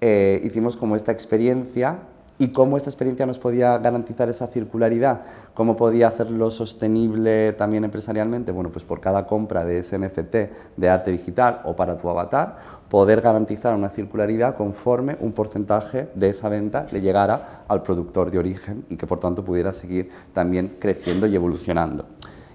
[0.00, 1.98] Eh, hicimos como esta experiencia
[2.40, 5.20] y cómo esta experiencia nos podía garantizar esa circularidad,
[5.52, 8.50] cómo podía hacerlo sostenible también empresarialmente.
[8.50, 10.34] Bueno, pues por cada compra de ese NFT
[10.74, 16.30] de arte digital o para tu avatar, poder garantizar una circularidad conforme un porcentaje de
[16.30, 20.78] esa venta le llegara al productor de origen y que por tanto pudiera seguir también
[20.80, 22.06] creciendo y evolucionando.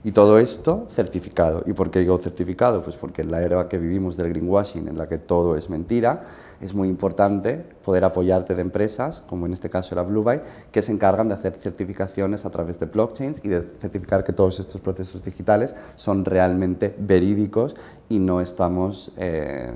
[0.04, 1.62] Y todo esto certificado.
[1.68, 2.84] ¿Y por qué digo certificado?
[2.84, 6.24] Pues porque en la era que vivimos del greenwashing, en la que todo es mentira,
[6.66, 10.92] es muy importante poder apoyarte de empresas, como en este caso era Bluebuy, que se
[10.92, 15.24] encargan de hacer certificaciones a través de blockchains y de certificar que todos estos procesos
[15.24, 17.76] digitales son realmente verídicos
[18.10, 19.72] y no estamos eh,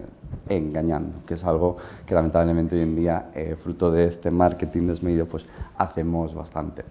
[0.48, 5.26] engañando, que es algo que lamentablemente hoy en día, eh, fruto de este marketing desmedido,
[5.26, 5.46] pues
[5.78, 6.84] hacemos bastante.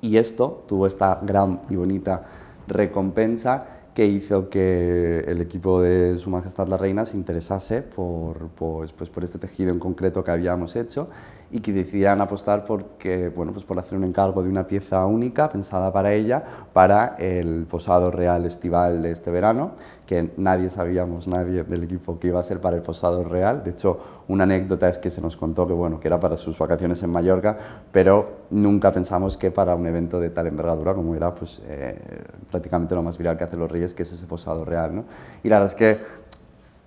[0.00, 2.24] Y esto tuvo esta gran y bonita
[2.66, 8.92] recompensa que hizo que el equipo de Su Majestad la Reina se interesase por, pues,
[8.92, 11.10] pues por este tejido en concreto que habíamos hecho
[11.52, 15.50] y que decidieran apostar porque, bueno, pues por hacer un encargo de una pieza única
[15.50, 19.72] pensada para ella para el posado real estival de este verano,
[20.06, 23.62] que nadie sabíamos, nadie del equipo que iba a ser para el posado real.
[23.62, 26.56] De hecho, una anécdota es que se nos contó que, bueno, que era para sus
[26.56, 27.58] vacaciones en Mallorca,
[27.92, 31.98] pero nunca pensamos que para un evento de tal envergadura como era pues, eh,
[32.50, 34.94] prácticamente lo más viral que hacen los Reyes, que es ese posado real.
[34.94, 35.04] ¿no?
[35.42, 36.21] Y la verdad es que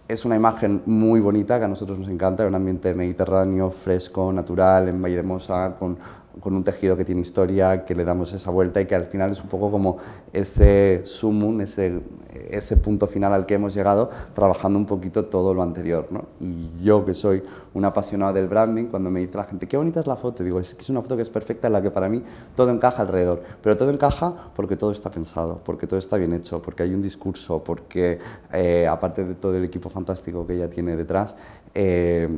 [0.08, 4.88] es una imagen muy bonita que a nosotros nos encanta, un ambiente mediterráneo, fresco, natural,
[4.90, 5.98] en Valle de Mosa, con
[6.40, 9.32] con un tejido que tiene historia, que le damos esa vuelta y que al final
[9.32, 9.98] es un poco como
[10.34, 12.02] ese sumum, ese,
[12.50, 16.08] ese punto final al que hemos llegado, trabajando un poquito todo lo anterior.
[16.12, 16.26] ¿no?
[16.40, 17.44] Y yo que soy
[17.74, 20.60] un apasionado del branding, cuando me dice la gente, qué bonita es la foto, digo,
[20.60, 22.24] es que es una foto que es perfecta en la que para mí
[22.56, 26.62] todo encaja alrededor, pero todo encaja porque todo está pensado, porque todo está bien hecho,
[26.62, 28.20] porque hay un discurso, porque
[28.54, 31.36] eh, aparte de todo el equipo fantástico que ella tiene detrás,
[31.74, 32.30] eh,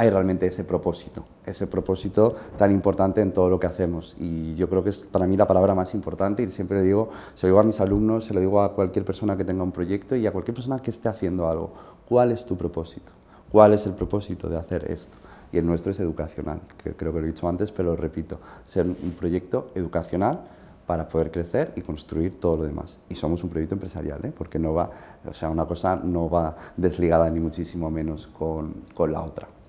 [0.00, 4.16] hay realmente ese propósito, ese propósito tan importante en todo lo que hacemos.
[4.18, 7.10] Y yo creo que es para mí la palabra más importante y siempre le digo,
[7.34, 9.72] se lo digo a mis alumnos, se lo digo a cualquier persona que tenga un
[9.72, 11.74] proyecto y a cualquier persona que esté haciendo algo.
[12.08, 13.12] ¿Cuál es tu propósito?
[13.52, 15.18] ¿Cuál es el propósito de hacer esto?
[15.52, 18.40] Y el nuestro es educacional, que creo que lo he dicho antes, pero lo repito,
[18.64, 20.40] ser un proyecto educacional
[20.86, 23.00] para poder crecer y construir todo lo demás.
[23.10, 24.32] Y somos un proyecto empresarial, ¿eh?
[24.34, 24.90] porque no va,
[25.26, 29.59] o sea, una cosa no va desligada ni muchísimo menos con, con la otra.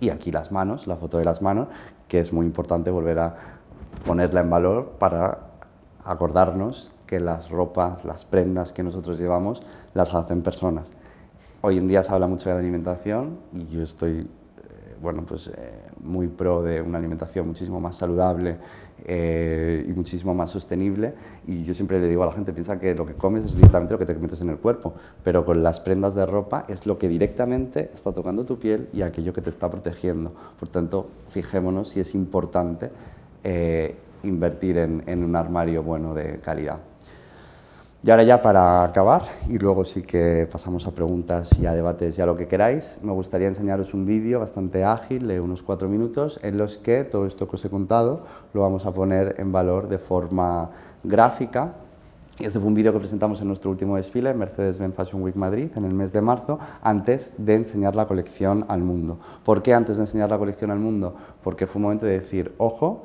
[0.00, 1.68] Y aquí las manos, la foto de las manos,
[2.06, 3.36] que es muy importante volver a
[4.04, 5.38] ponerla en valor para
[6.04, 9.62] acordarnos que las ropas, las prendas que nosotros llevamos,
[9.94, 10.92] las hacen personas.
[11.60, 14.28] Hoy en día se habla mucho de la alimentación y yo estoy
[15.00, 15.52] bueno, pues, eh,
[16.00, 18.58] muy pro de una alimentación muchísimo más saludable
[19.04, 21.14] eh, y muchísimo más sostenible.
[21.46, 23.94] Y yo siempre le digo a la gente, piensa que lo que comes es directamente
[23.94, 26.98] lo que te metes en el cuerpo, pero con las prendas de ropa es lo
[26.98, 30.32] que directamente está tocando tu piel y aquello que te está protegiendo.
[30.58, 32.90] Por tanto, fijémonos si es importante
[33.44, 36.78] eh, invertir en un armario bueno de calidad.
[38.08, 42.16] Y ahora ya para acabar, y luego sí que pasamos a preguntas y a debates
[42.16, 45.90] y a lo que queráis, me gustaría enseñaros un vídeo bastante ágil de unos cuatro
[45.90, 48.22] minutos en los que todo esto que os he contado
[48.54, 50.70] lo vamos a poner en valor de forma
[51.04, 51.74] gráfica.
[52.38, 55.84] Este fue un vídeo que presentamos en nuestro último desfile, Mercedes-Benz Fashion Week Madrid, en
[55.84, 59.18] el mes de marzo, antes de enseñar la colección al mundo.
[59.44, 61.14] ¿Por qué antes de enseñar la colección al mundo?
[61.42, 63.02] Porque fue un momento de decir, ojo,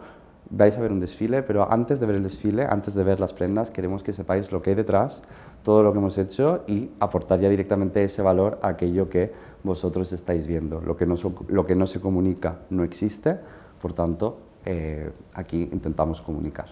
[0.55, 3.33] vais a ver un desfile, pero antes de ver el desfile, antes de ver las
[3.33, 5.23] prendas, queremos que sepáis lo que hay detrás,
[5.63, 9.31] todo lo que hemos hecho y aportar ya directamente ese valor a aquello que
[9.63, 10.79] vosotros estáis viendo.
[10.81, 11.15] Lo que no,
[11.47, 13.39] lo que no se comunica no existe,
[13.81, 16.67] por tanto, eh, aquí intentamos comunicar.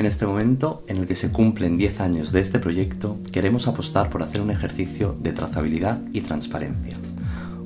[0.00, 4.08] En este momento, en el que se cumplen 10 años de este proyecto, queremos apostar
[4.08, 6.96] por hacer un ejercicio de trazabilidad y transparencia.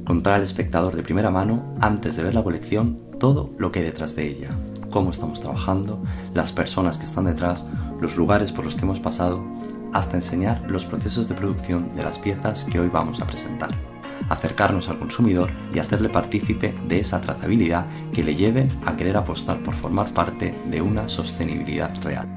[0.05, 3.85] Contar al espectador de primera mano, antes de ver la colección, todo lo que hay
[3.85, 4.51] detrás de ella,
[4.91, 6.03] cómo estamos trabajando,
[6.35, 7.67] las personas que están detrás,
[8.01, 9.41] los lugares por los que hemos pasado,
[9.93, 13.94] hasta enseñar los procesos de producción de las piezas que hoy vamos a presentar
[14.29, 19.63] acercarnos al consumidor y hacerle partícipe de esa trazabilidad que le lleve a querer apostar
[19.63, 22.29] por formar parte de una sostenibilidad real.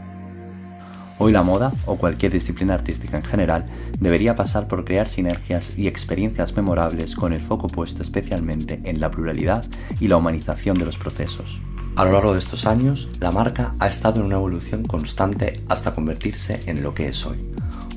[1.19, 3.65] Hoy la moda, o cualquier disciplina artística en general,
[3.99, 9.09] debería pasar por crear sinergias y experiencias memorables con el foco puesto especialmente en la
[9.09, 9.65] pluralidad
[9.99, 11.59] y la humanización de los procesos.
[11.95, 15.95] A lo largo de estos años, la marca ha estado en una evolución constante hasta
[15.95, 17.43] convertirse en lo que es hoy,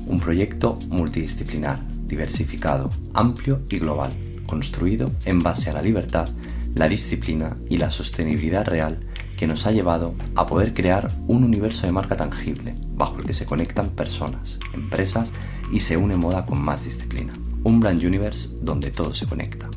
[0.07, 4.11] un proyecto multidisciplinar, diversificado, amplio y global,
[4.45, 6.29] construido en base a la libertad,
[6.75, 8.99] la disciplina y la sostenibilidad real
[9.37, 13.33] que nos ha llevado a poder crear un universo de marca tangible, bajo el que
[13.33, 15.31] se conectan personas, empresas
[15.71, 17.33] y se une moda con más disciplina.
[17.63, 19.69] Un brand universe donde todo se conecta.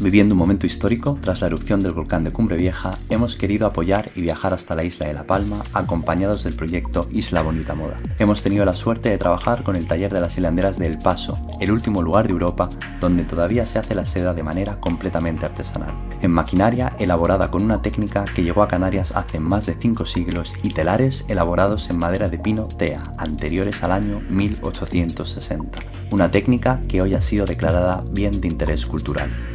[0.00, 4.10] Viviendo un momento histórico, tras la erupción del volcán de Cumbre Vieja, hemos querido apoyar
[4.16, 8.00] y viajar hasta la isla de La Palma acompañados del proyecto Isla Bonita Moda.
[8.18, 11.38] Hemos tenido la suerte de trabajar con el taller de las hilanderas de El Paso,
[11.60, 15.94] el último lugar de Europa donde todavía se hace la seda de manera completamente artesanal.
[16.22, 20.54] En maquinaria elaborada con una técnica que llegó a Canarias hace más de 5 siglos
[20.62, 25.78] y telares elaborados en madera de pino TEA, anteriores al año 1860.
[26.10, 29.53] Una técnica que hoy ha sido declarada bien de interés cultural.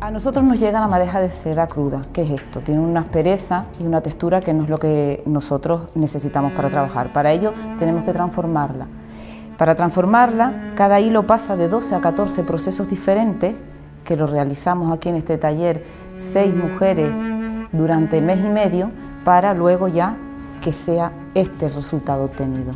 [0.00, 2.02] A nosotros nos llega la madeja de seda cruda.
[2.12, 2.60] ¿Qué es esto?
[2.60, 7.12] Tiene una aspereza y una textura que no es lo que nosotros necesitamos para trabajar.
[7.12, 8.86] Para ello tenemos que transformarla.
[9.56, 13.56] Para transformarla, cada hilo pasa de 12 a 14 procesos diferentes,
[14.04, 15.84] que lo realizamos aquí en este taller,
[16.16, 17.10] seis mujeres
[17.72, 18.92] durante mes y medio,
[19.24, 20.16] para luego ya
[20.62, 22.70] que sea este el resultado obtenido.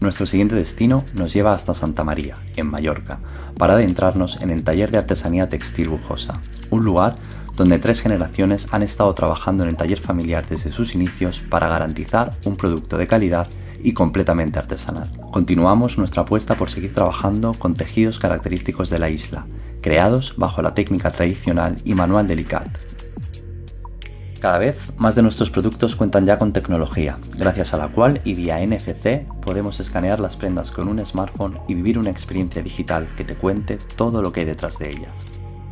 [0.00, 3.18] Nuestro siguiente destino nos lleva hasta Santa María, en Mallorca,
[3.56, 7.16] para adentrarnos en el taller de artesanía textil Bujosa, un lugar
[7.54, 12.32] donde tres generaciones han estado trabajando en el taller familiar desde sus inicios para garantizar
[12.44, 13.48] un producto de calidad
[13.82, 15.10] y completamente artesanal.
[15.32, 19.46] Continuamos nuestra apuesta por seguir trabajando con tejidos característicos de la isla,
[19.80, 22.36] creados bajo la técnica tradicional y manual de
[24.40, 28.34] Cada vez más de nuestros productos cuentan ya con tecnología, gracias a la cual y
[28.34, 33.24] vía NFC podemos escanear las prendas con un smartphone y vivir una experiencia digital que
[33.24, 35.24] te cuente todo lo que hay detrás de ellas.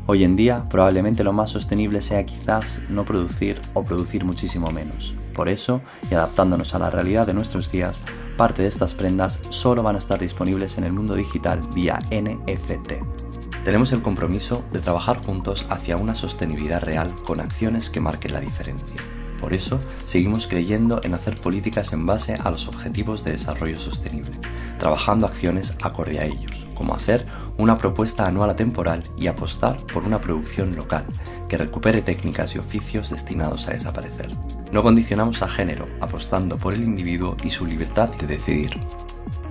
[0.06, 5.14] Hoy en día probablemente lo más sostenible sea quizás no producir o producir muchísimo menos.
[5.34, 8.00] Por eso, y adaptándonos a la realidad de nuestros días,
[8.36, 13.33] parte de estas prendas solo van a estar disponibles en el mundo digital vía NFT.
[13.64, 18.40] Tenemos el compromiso de trabajar juntos hacia una sostenibilidad real con acciones que marquen la
[18.40, 19.00] diferencia.
[19.40, 24.32] Por eso, seguimos creyendo en hacer políticas en base a los objetivos de desarrollo sostenible,
[24.78, 30.20] trabajando acciones acorde a ellos, como hacer una propuesta anual atemporal y apostar por una
[30.20, 31.06] producción local
[31.48, 34.28] que recupere técnicas y oficios destinados a desaparecer.
[34.72, 38.78] No condicionamos a género, apostando por el individuo y su libertad de decidir.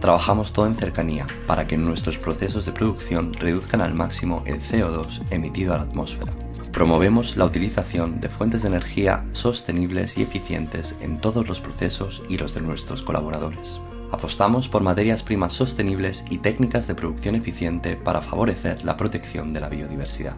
[0.03, 5.21] Trabajamos todo en cercanía para que nuestros procesos de producción reduzcan al máximo el CO2
[5.31, 6.33] emitido a la atmósfera.
[6.73, 12.37] Promovemos la utilización de fuentes de energía sostenibles y eficientes en todos los procesos y
[12.37, 13.79] los de nuestros colaboradores.
[14.11, 19.61] Apostamos por materias primas sostenibles y técnicas de producción eficiente para favorecer la protección de
[19.61, 20.35] la biodiversidad.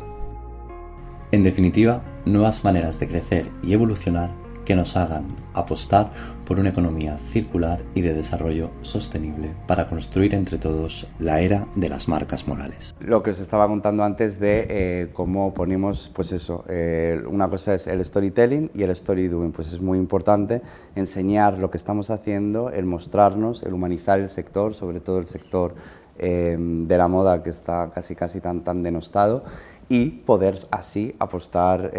[1.32, 6.12] En definitiva, nuevas maneras de crecer y evolucionar que nos hagan apostar
[6.46, 11.90] por una economía circular y de desarrollo sostenible para construir entre todos la era de
[11.90, 12.96] las marcas morales.
[13.00, 17.74] Lo que os estaba contando antes de eh, cómo ponemos, pues eso, eh, una cosa
[17.74, 20.62] es el storytelling y el story doing, pues es muy importante
[20.96, 25.76] enseñar lo que estamos haciendo, el mostrarnos, el humanizar el sector, sobre todo el sector
[26.18, 29.44] eh, de la moda que está casi casi tan, tan denostado
[29.90, 31.92] y poder así apostar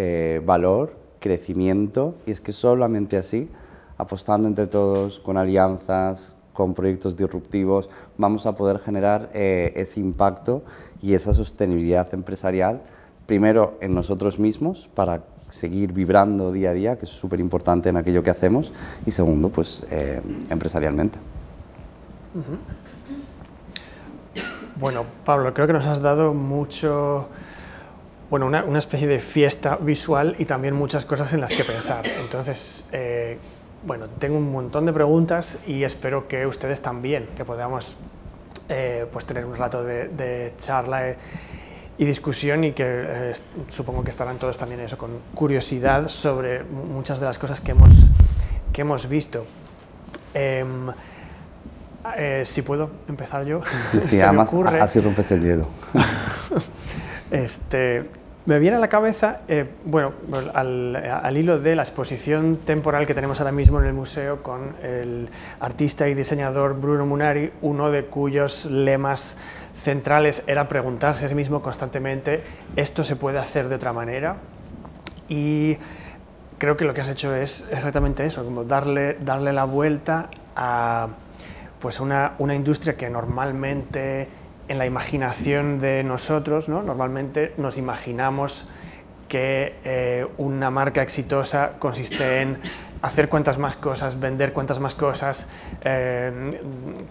[0.44, 3.48] valor crecimiento y es que solamente así,
[3.98, 10.62] apostando entre todos, con alianzas, con proyectos disruptivos, vamos a poder generar eh, ese impacto
[11.02, 12.80] y esa sostenibilidad empresarial,
[13.26, 17.96] primero en nosotros mismos, para seguir vibrando día a día, que es súper importante en
[17.96, 18.72] aquello que hacemos,
[19.04, 21.18] y segundo, pues eh, empresarialmente.
[24.78, 27.28] Bueno, Pablo, creo que nos has dado mucho
[28.30, 32.04] bueno, una, una, especie de fiesta visual y también muchas cosas en las que pensar.
[32.20, 33.38] Entonces, eh,
[33.86, 37.96] bueno, tengo un montón de preguntas y espero que ustedes también, que podamos
[38.68, 41.16] eh, pues tener un rato de, charla eh,
[41.98, 43.34] y discusión y que
[43.68, 48.06] supongo que estarán todos también eso, con curiosidad sobre muchas de las cosas que hemos,
[48.72, 49.46] que hemos visto.
[50.34, 50.92] Em,
[52.44, 53.60] si puedo empezar yo.
[54.10, 55.68] Sí, además así rompes el hielo.
[57.30, 58.04] Este,
[58.46, 60.12] me viene a la cabeza, eh, bueno,
[60.54, 65.28] al, hilo de la exposición temporal que tenemos ahora mismo en el museo con el
[65.58, 69.36] artista y diseñador Bruno Munari, uno de cuyos lemas
[69.74, 72.44] centrales era preguntarse a sí mismo constantemente,
[72.76, 74.36] ¿esto se puede hacer de otra manera?
[75.28, 75.76] Y
[76.58, 81.08] creo que lo que has hecho es exactamente eso, como darle, darle la vuelta a
[81.80, 84.28] pues una, una industria que normalmente
[84.68, 86.82] en la imaginación de nosotros, ¿no?
[86.82, 88.68] normalmente nos imaginamos
[89.28, 92.58] que eh, una marca exitosa consiste en
[93.02, 95.48] hacer cuantas más cosas, vender cuantas más cosas,
[95.84, 96.60] eh,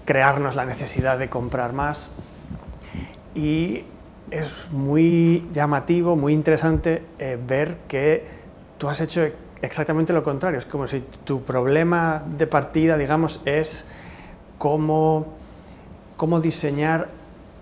[0.06, 2.12] crearnos la necesidad de comprar más.
[3.34, 3.84] Y
[4.32, 8.26] es muy llamativo, muy interesante eh, ver que
[8.78, 9.28] tú has hecho
[9.62, 10.58] exactamente lo contrario.
[10.58, 13.88] Es como si tu problema de partida, digamos, es
[14.58, 15.34] cómo,
[16.18, 17.10] cómo diseñar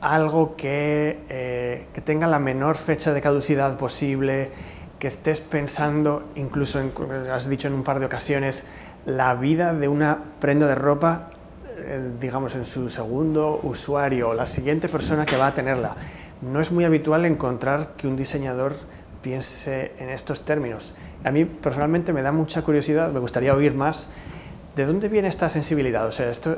[0.03, 4.51] algo eh, que, tenga la menor fecha de caducidad posible,
[4.99, 6.91] que estés pensando, incluso, en,
[7.31, 8.67] has dicho en un par de ocasiones,
[9.05, 11.29] la vida de una prenda de ropa,
[11.77, 15.95] eh, digamos, en su segundo usuario o la siguiente persona que va a tenerla.
[16.41, 18.75] No es muy habitual encontrar que un diseñador
[19.21, 20.95] piense en estos términos.
[21.23, 24.09] A mí personalmente me da mucha curiosidad, me gustaría oír más
[24.75, 26.07] ¿De dónde viene esta sensibilidad?
[26.07, 26.57] O sea, ¿esto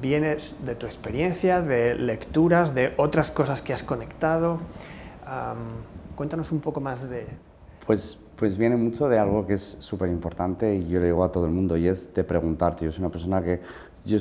[0.00, 4.60] viene de tu experiencia, de lecturas, de otras cosas que has conectado?
[6.16, 7.24] cuéntanos un poco más de...
[7.86, 11.30] Pues, pues viene mucho de algo que es súper importante y yo le digo a
[11.30, 12.84] todo el mundo y es de preguntarte.
[12.84, 13.60] Yo soy una persona que
[14.04, 14.18] yo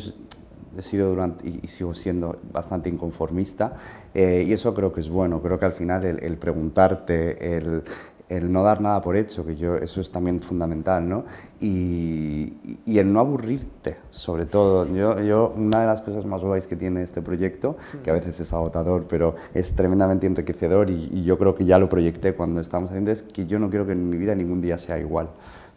[0.78, 3.74] he sido durante, y, sigo siendo bastante inconformista
[4.14, 5.42] eh, y eso creo que es bueno.
[5.42, 7.84] Creo que al final el preguntarte, el,
[8.30, 11.26] el no dar nada por hecho, que yo, eso es también fundamental, ¿no?
[11.60, 12.54] Y,
[12.86, 14.86] y, el no aburrirte, sobre todo.
[14.96, 18.40] Yo, yo, una de las cosas más guays que tiene este proyecto, que a veces
[18.40, 22.62] es agotador, pero es tremendamente enriquecedor y, y yo creo que ya lo proyecté cuando
[22.62, 25.30] estamos haciendo, es que yo no quiero que en mi vida ningún día sea igual.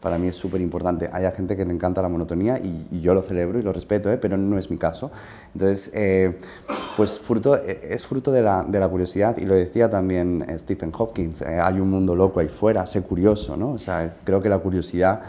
[0.02, 1.08] Para mí es súper importante.
[1.12, 4.18] Hay gente que le encanta la monotonía y, yo lo celebro y lo respeto, ¿eh?
[4.18, 5.10] pero no es mi caso.
[5.54, 6.38] Entonces, eh,
[6.96, 11.42] pues fruto, es fruto de la, de la, curiosidad y lo decía también Stephen Hopkins,
[11.42, 13.70] hay un mundo loco ahí fuera, sé curioso, ¿no?
[13.70, 15.22] O sea, creo que la curiosidad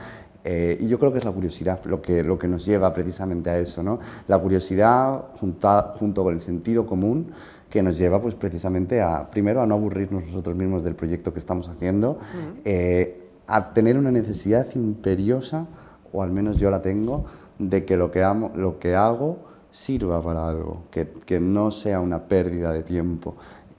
[0.45, 3.49] eh, y yo creo que es la curiosidad lo que, lo que nos lleva precisamente
[3.49, 3.99] a eso, ¿no?
[4.27, 7.31] La curiosidad junto con el sentido común
[7.69, 11.39] que nos lleva pues precisamente a, primero, a no aburrirnos nosotros mismos del proyecto que
[11.39, 12.19] estamos haciendo,
[12.65, 15.67] eh, a tener una necesidad imperiosa,
[16.11, 17.25] o al menos yo la tengo,
[17.59, 19.37] de que lo que, amo, lo que hago
[19.71, 23.35] sirva para algo, que, que no sea una pérdida de tiempo.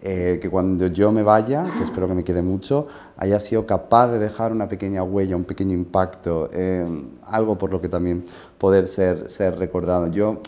[0.07, 4.09] Eh, que cuando yo me vaya, que espero que me quede mucho, haya sido capaz
[4.09, 6.87] de dejar una pequeña huella, un pequeño impacto, eh,
[7.25, 8.23] algo por lo que también
[8.59, 10.09] poder ser, ser recordado.
[10.09, 10.43] Yo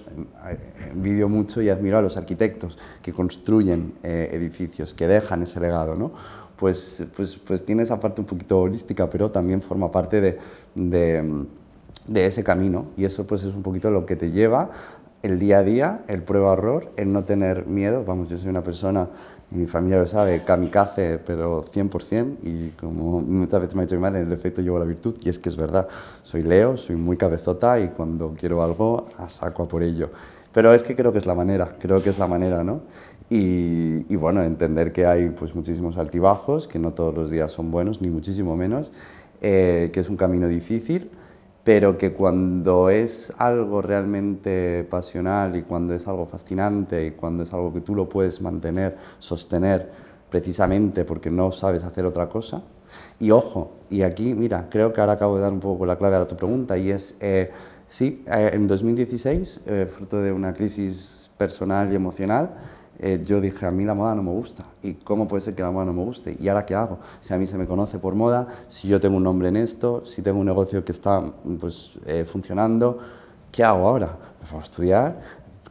[0.47, 5.97] eh, envidio mucho y admiro a los arquitectos que construyen edificios, que dejan ese legado,
[5.97, 6.13] ¿no?
[6.59, 10.39] Pues, pues, pues tiene esa parte un poquito holística, pero también forma parte de,
[10.75, 14.71] de, ese camino y eso pues es un poquito lo que te lleva
[15.23, 18.05] el día a día, el prueba-error, el no tener miedo.
[18.05, 19.09] Vamos, yo soy una persona
[19.51, 23.95] y mi familia lo sabe, kamikaze, pero 100%, y como muchas veces me ha dicho
[23.95, 25.87] mi madre, el efecto llevo la virtud, y es que es verdad,
[26.25, 30.11] soy Leo, soy muy cabezota, y cuando quiero algo, saco a por ello.
[30.53, 32.81] Pero es que creo que es la manera, creo que es la manera, ¿no?
[33.29, 37.71] Y, y, bueno, entender que hay pues, muchísimos altibajos, que no todos los días son
[37.71, 38.93] buenos, ni muchísimo menos,
[39.41, 41.11] eh, que es un camino difícil,
[41.65, 47.53] pero que cuando es algo realmente pasional y cuando es algo fascinante y cuando es
[47.53, 49.91] algo que tú lo puedes mantener, sostener,
[50.31, 52.63] precisamente porque no sabes hacer otra cosa.
[53.19, 56.17] Y ojo, y aquí, mira, creo que ahora acabo de dar un poco la clave
[56.17, 57.51] a tu pregunta y es, eh,
[57.89, 62.51] sí, eh, en 2016, eh, fruto de una crisis personal y emocional,
[62.99, 64.65] eh, yo dije, a mí la moda no me gusta.
[64.83, 66.37] ¿Y cómo puede ser que la moda no me guste?
[66.41, 66.99] ¿Y ahora qué hago?
[67.21, 70.05] Si a mí se me conoce por moda, si yo tengo un nombre en esto,
[70.07, 71.23] si tengo un negocio que está
[71.61, 72.99] pues, eh, funcionando,
[73.53, 74.17] ¿qué hago ahora?
[74.51, 75.21] ¿Me a estudiar?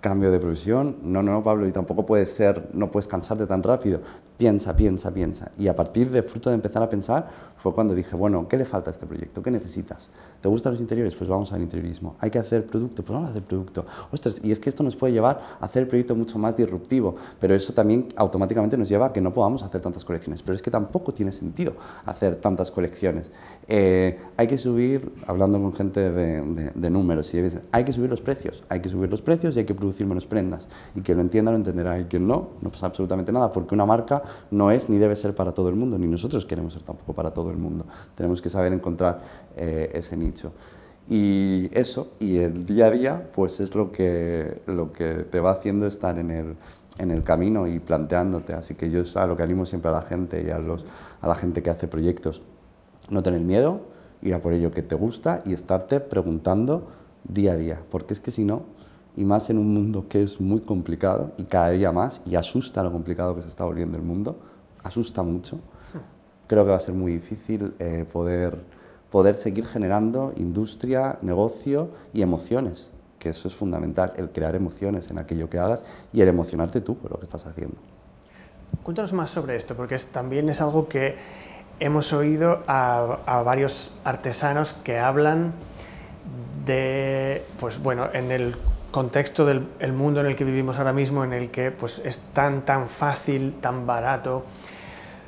[0.02, 0.98] ¿Cambio de profesión?
[1.02, 4.02] No, no, Pablo, y tampoco puedes ser, no puedes cansarte tan rápido.
[4.38, 5.52] Piensa, piensa, piensa.
[5.58, 8.66] Y a partir de fruto de empezar a pensar, fue cuando dije, bueno, ¿qué le
[8.66, 9.42] falta a este proyecto?
[9.42, 10.10] ¿Qué necesitas?
[10.42, 11.16] ¿Te gustan los interiores?
[11.16, 12.16] Pues vamos al interiorismo.
[12.20, 13.04] ¿Hay que hacer producto?
[13.04, 13.86] Pues vamos a hacer producto.
[14.12, 17.16] Ostras, y es que esto nos puede llevar a hacer el proyecto mucho más disruptivo,
[17.40, 20.42] pero eso también automáticamente nos lleva a que no podamos hacer tantas colecciones.
[20.42, 21.74] Pero es que tampoco tiene sentido
[22.06, 23.32] hacer tantas colecciones.
[23.68, 28.64] Eh, hay que subir, hablando con gente de, números, y hay que subir los precios.
[28.70, 30.68] Hay que subir los precios y hay que producir menos prendas.
[30.96, 32.00] Y que lo entienda lo entenderá.
[32.00, 35.36] Y quien no, no pasa absolutamente nada, porque una marca no es ni debe ser
[35.36, 37.86] para todo el mundo, ni nosotros queremos ser tampoco para todo el mundo.
[38.16, 39.22] Tenemos que saber encontrar
[39.58, 40.54] eh, ese nicho.
[41.08, 45.52] Y eso, y el día a día, pues es lo que, lo que te va
[45.52, 46.56] haciendo estar en el,
[46.98, 48.54] en el camino y planteándote.
[48.54, 50.86] Así que yo es a lo que animo siempre a la gente y a, los,
[51.22, 52.42] a la gente que hace proyectos.
[53.10, 53.82] No tener miedo,
[54.24, 56.88] ir a por ello que te gusta y estarte preguntando
[57.24, 57.82] día a día.
[57.92, 58.64] Porque es que si no,
[59.16, 62.82] y más en un mundo que es muy complicado y cada día más, y asusta
[62.84, 64.40] lo complicado que se está volviendo el mundo,
[64.84, 65.60] asusta mucho,
[66.48, 68.75] creo que va a ser muy difícil eh, poder
[69.16, 75.18] poder seguir generando industria, negocio y emociones, que eso es fundamental, el crear emociones en
[75.20, 77.78] aquello que hagas y el emocionarte tú por lo que estás haciendo.
[78.84, 81.16] Cuéntanos más sobre esto, porque también es algo que
[81.80, 85.54] hemos oído a, varios artesanos que hablan
[86.66, 88.54] de, pues bueno, en el
[88.92, 92.66] contexto del mundo en el que vivimos ahora mismo, en el que pues, es tan,
[92.66, 94.44] tan fácil, tan barato,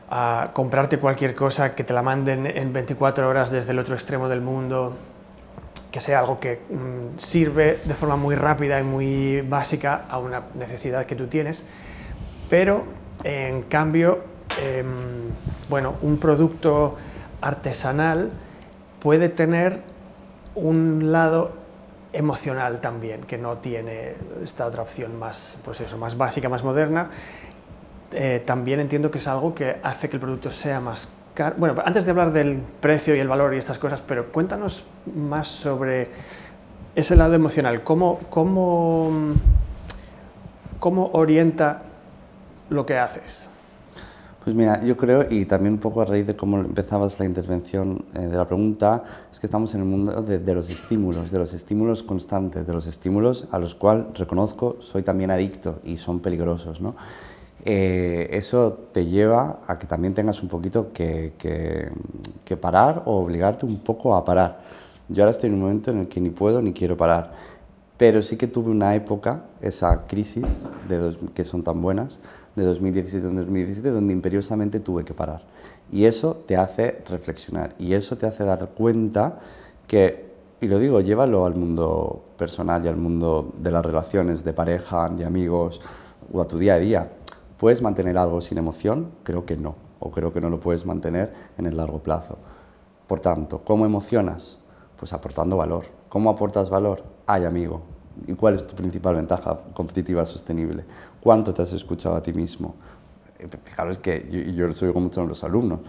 [0.10, 4.30] a comprarte cualquier cosa, que te la manden en 24 horas desde el otro extremo
[4.30, 4.96] del mundo,
[5.92, 10.44] que sea algo que mm, sirve de forma muy rápida y muy básica a una
[10.56, 11.66] necesidad que tú tienes,
[12.50, 12.84] pero
[13.24, 14.20] en cambio,
[14.62, 14.86] em,
[15.70, 16.96] bueno, un producto
[17.42, 18.32] artesanal
[19.00, 19.82] puede tener
[20.56, 21.52] un lado
[22.14, 27.10] emocional también, que no tiene esta otra opción más, pues más básica, más moderna,
[28.12, 31.56] eh, también entiendo que es algo que hace que el producto sea más caro.
[31.58, 34.86] Bueno, antes de hablar del precio y el valor y estas cosas, pero cuéntanos
[35.16, 36.10] más sobre
[36.96, 37.84] ese lado emocional.
[37.84, 39.12] ¿Cómo, cómo,
[40.80, 41.84] cómo orienta
[42.70, 43.48] lo que haces?
[44.44, 48.06] Pues mira, yo creo, y también un poco a raíz de cómo empezabas la intervención
[48.16, 51.38] eh, de la pregunta, es que estamos en el mundo de, de, los estímulos, de
[51.38, 56.22] los estímulos constantes, de los estímulos a los cuales reconozco soy también adicto y son
[56.22, 56.96] peligrosos, ¿no?
[57.66, 61.34] Eh, eso te lleva a que también tengas un poquito que,
[62.62, 64.62] parar o obligarte un poco a parar.
[65.10, 67.34] Yo ahora estoy en un momento en el que ni puedo ni quiero parar.
[67.98, 70.46] Pero sí que tuve una época, esa crisis
[70.88, 72.20] de que son tan buenas,
[72.56, 75.42] de 2017 a 2017, donde imperiosamente tuve que parar.
[75.92, 79.40] Y eso te hace reflexionar y eso te hace dar cuenta
[79.88, 80.26] que,
[80.60, 85.10] y lo digo, llévalo al mundo personal y al mundo de las relaciones de pareja,
[85.10, 85.82] de amigos
[86.32, 87.12] o a tu día a día.
[87.58, 89.12] ¿Puedes mantener algo sin emoción?
[89.24, 92.38] Creo que no, o creo que no lo puedes mantener en el largo plazo.
[93.08, 94.60] Por tanto, ¿cómo emocionas?
[95.00, 95.86] Pues aportando valor.
[96.08, 97.04] ¿Cómo aportas valor?
[97.26, 97.82] Ay, amigo.
[98.28, 100.86] ¿Y cuál es tu principal ventaja competitiva sostenible?
[101.20, 102.76] ¿Cuánto te has escuchado a ti mismo?
[103.64, 105.80] Fijaros que yo, yo lo con muchos de los alumnos.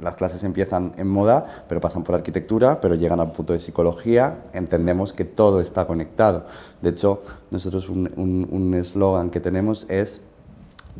[0.00, 4.44] Las clases empiezan en moda, pero pasan por arquitectura, pero llegan al punto de psicología.
[4.52, 6.46] Entendemos que todo está conectado.
[6.82, 10.22] De hecho, nosotros un eslogan que tenemos es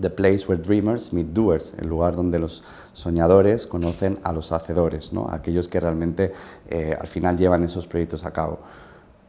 [0.01, 5.13] The place where dreamers meet doers, el lugar donde los soñadores conocen a los hacedores,
[5.13, 5.29] ¿no?
[5.31, 6.33] aquellos que realmente
[6.69, 8.59] eh, al final llevan esos proyectos a cabo.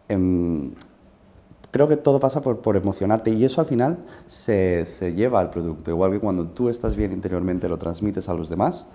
[0.09, 0.74] Em,
[1.72, 5.49] creo que todo pasa por, por, emocionarte y eso al final se, se, lleva al
[5.49, 8.88] producto, igual que cuando tú estás bien interiormente lo transmites a los demás.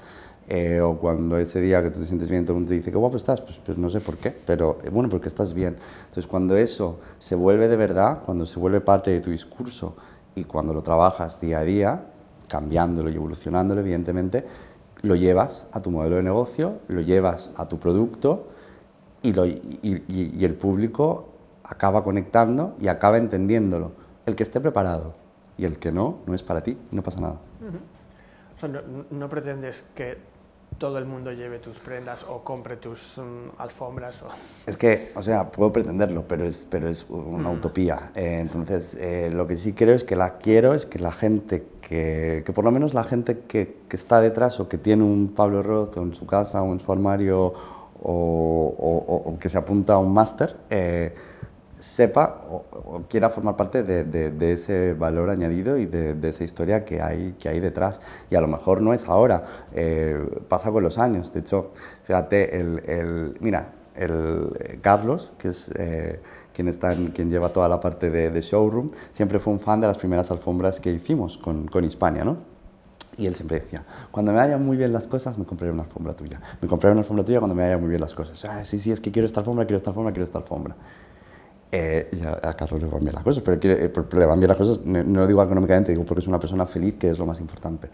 [0.48, 2.90] Eh, o cuando ese día que tú te sientes bien, todo el mundo te dice
[2.90, 5.76] qué guapo estás, pues, pues no sé por qué, pero eh, bueno, porque estás bien.
[6.00, 9.94] Entonces, cuando eso se vuelve de verdad, cuando se vuelve parte de tu discurso,
[10.34, 12.06] y cuando lo trabajas día a día,
[12.48, 14.46] cambiándolo y evolucionándolo, evidentemente,
[15.02, 18.48] lo llevas a tu modelo de negocio, lo llevas a tu producto
[19.22, 21.28] y, lo, y, el público
[21.64, 23.92] acaba conectando y acaba entendiéndolo.
[24.26, 25.14] El que esté preparado
[25.56, 27.36] y el que no, no es para ti, no pasa nada.
[28.56, 28.80] o sea, no,
[29.10, 30.18] no pretendes que
[30.82, 34.20] todo el mundo lleve tus prendas o compre tus mm, alfombras.
[34.24, 34.26] O...
[34.66, 37.52] Es que, o sea, puedo pretenderlo, pero es, pero es una mm.
[37.52, 38.10] utopía.
[38.16, 41.64] Eh, entonces, eh, lo que sí creo es que la quiero, es que la gente,
[41.80, 45.34] que, que por lo menos la gente que, que, está detrás o que tiene un
[45.36, 47.54] Pablo Roth en su casa o en su armario
[48.02, 51.14] o, o, que se apunta a un máster, eh,
[51.82, 57.02] sepa o, quiera formar parte de, ese valor añadido y de, de, esa historia que
[57.02, 58.00] hay, que hay detrás.
[58.30, 61.32] Y a lo mejor no es ahora, eh, pasa con los años.
[61.32, 61.72] De hecho,
[62.04, 66.20] fíjate, el, el mira, el eh, Carlos, que es eh,
[66.54, 69.98] quien, está quien lleva toda la parte de, showroom, siempre fue un fan de las
[69.98, 72.52] primeras alfombras que hicimos con, con Hispania, ¿no?
[73.18, 76.14] Y él siempre decía, cuando me vayan muy bien las cosas, me compraré una alfombra
[76.14, 76.40] tuya.
[76.62, 78.42] Me compraré una alfombra tuya cuando me vayan muy bien las cosas.
[78.46, 80.76] Ah, sí, sí, es que quiero esta alfombra, quiero esta alfombra, quiero esta alfombra.
[81.74, 84.58] Eh, y a, Carlos le van bien las cosas, pero eh, le van bien las
[84.58, 87.40] cosas, no, no, digo económicamente, digo porque es una persona feliz, que es lo más
[87.40, 87.88] importante.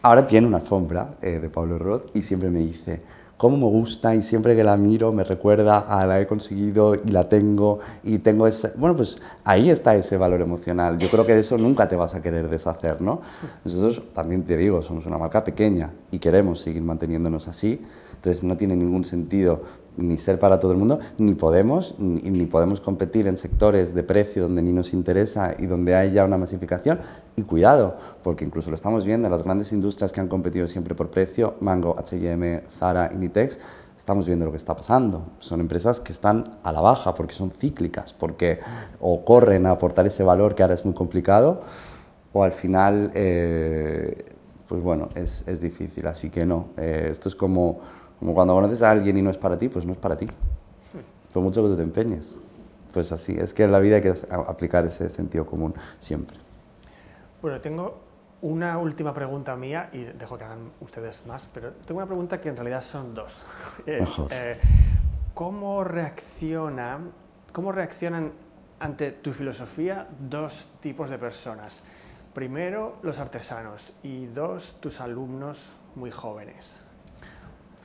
[0.00, 3.02] Ahora tiene una alfombra eh, de Pablo Roth y siempre me dice,
[3.40, 7.08] cómo me gusta y siempre que la miro me recuerda a la he conseguido y
[7.08, 8.72] la tengo y tengo ese...
[8.76, 10.98] Bueno, pues ahí está ese valor emocional.
[10.98, 13.22] Yo creo que de eso nunca te vas a querer deshacer, ¿no?
[13.64, 17.82] Nosotros también te digo, somos una marca pequeña y queremos seguir manteniéndonos así,
[18.14, 19.62] entonces no tiene ningún sentido
[20.00, 24.42] ni ser para todo el mundo, ni podemos, ni, podemos competir en sectores de precio
[24.44, 27.00] donde ni nos interesa y donde hay ya una masificación.
[27.36, 30.94] Y cuidado, porque incluso lo estamos viendo en las grandes industrias que han competido siempre
[30.94, 33.58] por precio, Mango, H&M, Zara, Inditex,
[33.96, 35.26] estamos viendo lo que está pasando.
[35.40, 38.58] Son empresas que están a la baja porque son cíclicas, porque
[39.00, 41.62] o corren a aportar ese valor que ahora es muy complicado,
[42.32, 44.24] o al final, eh,
[44.68, 46.06] pues bueno, es, es, difícil.
[46.06, 47.80] Así que no, eh, esto es como
[48.20, 50.28] como cuando conoces a alguien y no es para ti, pues no es para ti.
[51.32, 52.38] Por mucho que tú te empeñes.
[52.92, 56.36] Pues así, es que en la vida hay que aplicar ese sentido común siempre.
[57.40, 57.98] Bueno, tengo
[58.42, 62.50] una última pregunta mía y dejo que hagan ustedes más, pero tengo una pregunta que
[62.50, 63.44] en realidad son dos.
[64.30, 64.58] Eh,
[65.32, 66.98] ¿cómo, reacciona,
[67.52, 68.32] ¿Cómo reaccionan
[68.80, 71.82] ante tu filosofía dos tipos de personas?
[72.34, 76.82] Primero, los artesanos y dos, tus alumnos muy jóvenes.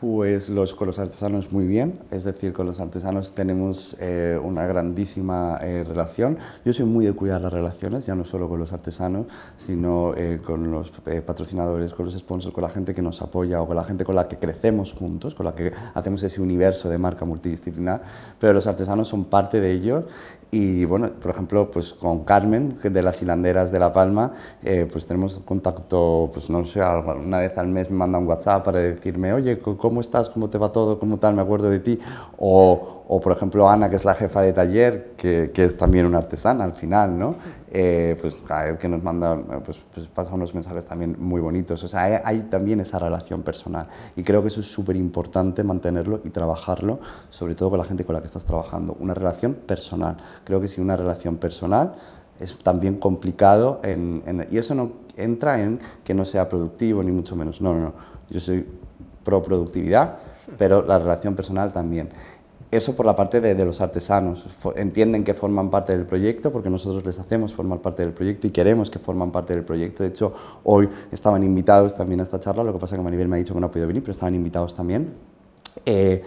[0.02, 4.66] Pues los, con los artesanos muy bien, es decir, con los artesanos tenemos eh, una
[4.66, 6.38] grandísima eh, relación.
[6.66, 10.42] Yo soy muy de cuidar las relaciones, ya no solo con los artesanos, sino eh,
[10.46, 10.92] con los
[11.26, 14.16] patrocinadores, con los sponsors, con la gente que nos apoya o con la gente con
[14.16, 18.04] la que crecemos juntos, con la que hacemos ese universo de marca multidisciplinar,
[18.38, 20.04] pero los artesanos son parte de ellos
[20.56, 24.32] y bueno, por ejemplo, pues con Carmen, de las hilanderas de La Palma,
[24.64, 28.64] eh, pues tenemos contacto, pues no sé, una vez al mes me manda un WhatsApp
[28.64, 30.30] para decirme, oye, ¿cómo estás?
[30.30, 30.98] ¿Cómo te va todo?
[30.98, 31.36] ¿Cómo tal?
[31.36, 32.00] Me acuerdo de ti.
[32.38, 36.06] O, o por ejemplo, Ana, que es la jefa de taller, que, que es también
[36.06, 37.36] una artesana al final, ¿no?
[37.78, 41.84] Eh, pues cada vez que nos manda, pues, pues, pasa unos mensajes también muy bonitos.
[41.84, 43.90] O sea, hay, también esa relación personal.
[44.16, 48.06] Y creo que eso es súper importante mantenerlo y trabajarlo, sobre todo con la gente
[48.06, 48.96] con la que estás trabajando.
[49.02, 50.16] Una relación personal.
[50.46, 51.96] Creo que si una relación personal
[52.40, 57.36] es también complicado en, y eso no entra en que no sea productivo ni mucho
[57.36, 57.60] menos.
[57.60, 57.94] No, no, no.
[58.30, 58.66] Yo soy
[59.26, 60.20] pro productividad,
[60.58, 62.08] pero la relación personal también.
[62.76, 64.46] Eso por la parte de, los artesanos.
[64.76, 68.50] entienden que forman parte del proyecto porque nosotros les hacemos formar parte del proyecto y
[68.50, 70.04] queremos que forman parte del proyecto.
[70.04, 70.34] De hecho,
[70.66, 73.54] hoy estaban invitados también a esta charla, lo que pasa que Maribel me ha dicho
[73.54, 75.14] que no ha podido venir, pero estaban invitados también.
[75.86, 76.22] Eh,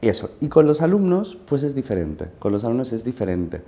[0.00, 0.30] eso.
[0.40, 2.30] Y con los alumnos, pues es diferente.
[2.38, 3.60] Con los alumnos es diferente.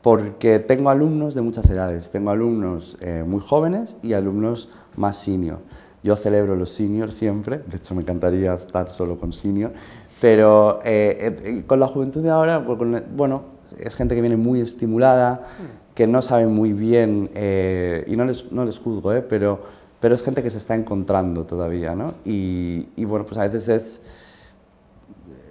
[0.00, 2.10] Porque tengo alumnos de muchas edades.
[2.10, 5.58] Tengo alumnos eh, muy jóvenes y alumnos más senior.
[6.06, 9.72] Yo celebro los seniors siempre, de hecho me encantaría estar solo con senior,
[10.20, 12.78] pero eh, eh, con la juventud de ahora, pues,
[13.14, 13.42] bueno,
[13.78, 15.46] es gente que viene muy estimulada,
[15.94, 19.60] que no sabe muy bien, eh, y no les, no les juzgo, pero,
[20.00, 22.14] pero es gente que se está encontrando todavía, ¿no?
[22.24, 24.02] Y, y bueno, pues a veces es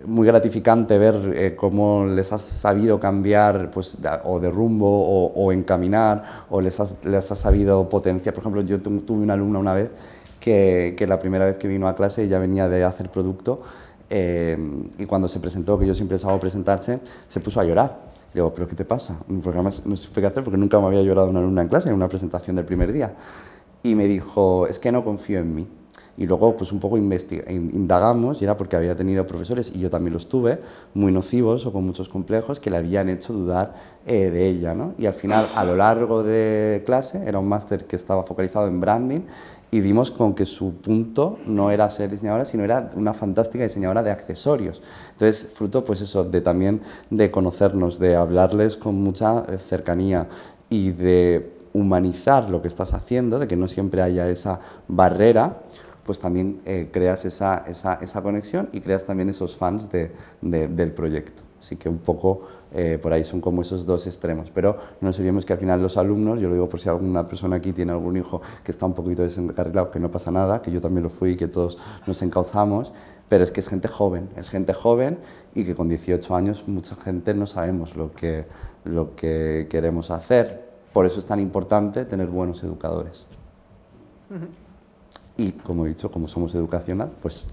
[0.08, 6.46] muy gratificante ver cómo les has sabido cambiar pues, o de rumbo o, o encaminar
[6.52, 8.36] o les has, les has sabido potenciar.
[8.36, 9.90] Por ejemplo, yo tuve una alumna una vez
[10.40, 13.64] que, que la primera vez que vino a clase ya venía de hacer producto
[14.10, 14.58] eh,
[14.98, 18.00] y cuando se presentó, que yo siempre hago presentarse, se puso a llorar.
[18.34, 19.18] Le digo, ¿pero qué te pasa?
[19.30, 21.90] Un programa no sé qué hacer porque nunca me había llorado una alumna en clase
[21.90, 23.14] en una presentación del primer día.
[23.82, 25.68] Y me dijo, es que no confío en mí.
[26.18, 30.14] Y luego, pues un poco indagamos, y era porque había tenido profesores, y yo también
[30.14, 30.60] los tuve,
[30.94, 33.74] muy nocivos o con muchos complejos, que le habían hecho dudar
[34.06, 34.74] eh, de ella.
[34.74, 34.94] ¿no?
[34.98, 38.80] Y al final, a lo largo de clase, era un máster que estaba focalizado en
[38.80, 39.22] branding,
[39.76, 44.04] y dimos con que su punto no era ser diseñadora, sino era una fantástica diseñadora
[44.04, 44.82] de accesorios.
[45.12, 50.30] Entonces, fruto pues eso, de también de conocernos, de hablarles con mucha eh, cercanía
[50.70, 55.64] y de humanizar lo que estás haciendo, de que no siempre haya esa barrera,
[56.06, 60.10] pues también eh, creas esa, esa, esa, conexión y creas también esos fans de,
[60.42, 61.44] del proyecto.
[61.60, 62.48] Así que un poco
[62.78, 64.52] eh, por ahí son como esos dos extremos.
[64.54, 67.26] Pero no nos olvidemos que al final los alumnos, yo lo digo por si alguna
[67.26, 70.72] persona aquí tiene algún hijo que está un poquito desencarrilado, que no pasa nada, que
[70.72, 72.92] yo también lo fui y que todos nos encauzamos,
[73.30, 75.20] pero es que es gente joven, es gente joven
[75.54, 78.46] y que con 18 años mucha gente no sabemos lo que,
[78.84, 80.66] lo que queremos hacer.
[80.92, 83.26] Por eso es tan importante tener buenos educadores.
[85.38, 87.48] Y como he dicho, como somos educacional, pues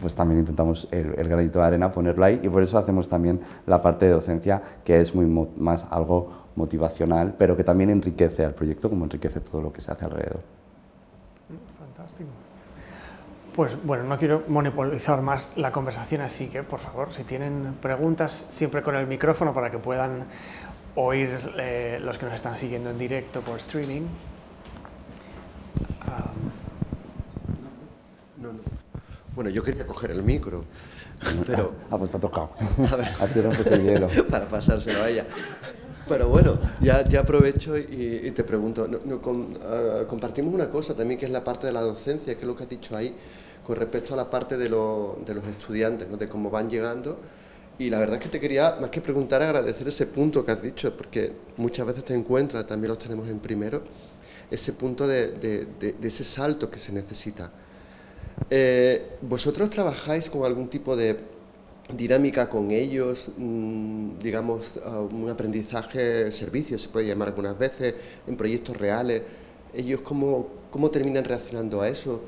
[0.00, 3.80] pues también intentamos el, granito de arena ponerlo ahí y por eso hacemos también la
[3.80, 5.26] parte de docencia que es muy
[5.56, 9.92] más algo motivacional, pero que también enriquece al proyecto como enriquece todo lo que se
[9.92, 10.40] hace alrededor.
[11.78, 12.30] Fantástico.
[13.54, 18.46] Pues bueno, no quiero monopolizar más la conversación, así que por favor, si tienen preguntas,
[18.50, 20.26] siempre con el micrófono para que puedan
[20.94, 24.02] oír eh, los que nos están siguiendo en directo por streaming.
[26.06, 26.32] Ah,
[29.36, 30.64] bueno, yo quería coger el micro,
[31.46, 31.74] pero...
[31.90, 32.50] Ah, pues está tocado.
[32.90, 35.26] A ver, para pasárselo a ella.
[36.08, 38.88] Pero bueno, ya, ya aprovecho y, te pregunto,
[39.62, 42.56] ah, compartimos una cosa también que es la parte de la docencia, que es lo
[42.56, 43.14] que has dicho ahí,
[43.64, 46.16] con respecto a la parte de, de los estudiantes, ¿no?
[46.16, 47.18] de cómo van llegando.
[47.78, 50.62] Y la verdad es que te quería, más que preguntar, agradecer ese punto que has
[50.62, 53.82] dicho, porque muchas veces te encuentras, también los tenemos en primero,
[54.50, 57.50] ese punto de, de, de ese salto que se necesita
[58.50, 61.16] eh, ¿Vosotros trabajáis con algún tipo de
[61.92, 64.78] dinámica con ellos, mm, digamos,
[65.12, 67.94] un aprendizaje servicio, se puede llamar algunas veces,
[68.26, 69.22] en proyectos reales?
[69.74, 72.22] ¿Ellos cómo, cómo terminan reaccionando a eso?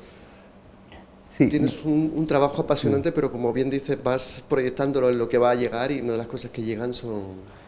[1.37, 5.55] Tienes un, trabajo apasionante, pero como bien dices, vas proyectándolo en lo que va a
[5.55, 7.58] llegar y una de las cosas que llegan son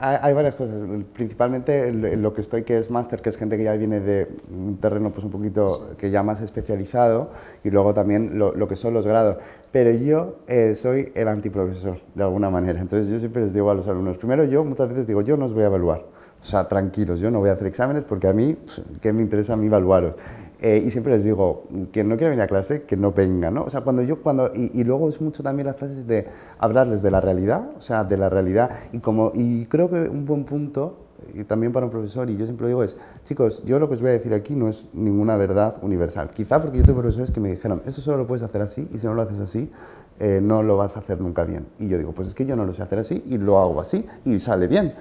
[0.00, 0.82] hay varias cosas,
[1.12, 4.28] principalmente en lo que estoy que es máster, que es gente que ya viene de
[4.50, 7.30] un terreno pues un poquito que ya más especializado
[7.64, 9.36] y luego también lo, que son los grados.
[9.72, 12.80] Pero yo eh, soy el antiprofesor, de alguna manera.
[12.80, 15.46] Entonces yo siempre les digo a los alumnos, primero yo muchas veces digo, yo no
[15.46, 16.04] os voy a evaluar.
[16.40, 19.22] O sea, tranquilos, yo no voy a hacer exámenes porque a mí, pues, ¿qué me
[19.22, 20.14] interesa a mí evaluaros?
[20.60, 23.62] Eh, y siempre les digo, quien no quiere venir a clase, que no venga, ¿no?
[23.62, 26.26] O sea, cuando yo, cuando, y, luego es mucho también las clases de
[26.58, 30.26] hablarles de la realidad, o sea, de la realidad, y, como, y creo que un
[30.26, 30.96] buen punto,
[31.32, 33.94] y también para un profesor, y yo siempre lo digo, es, chicos, yo lo que
[33.94, 36.30] os voy a decir aquí no es ninguna verdad universal.
[36.30, 38.98] Quizá porque yo tengo profesores que me dijeron, eso solo lo puedes hacer así, y
[38.98, 39.70] si no lo haces así,
[40.18, 41.66] eh, no lo vas a hacer nunca bien.
[41.78, 43.80] Y yo digo, pues es que yo no lo sé hacer así, y lo hago
[43.80, 44.92] así, y sale bien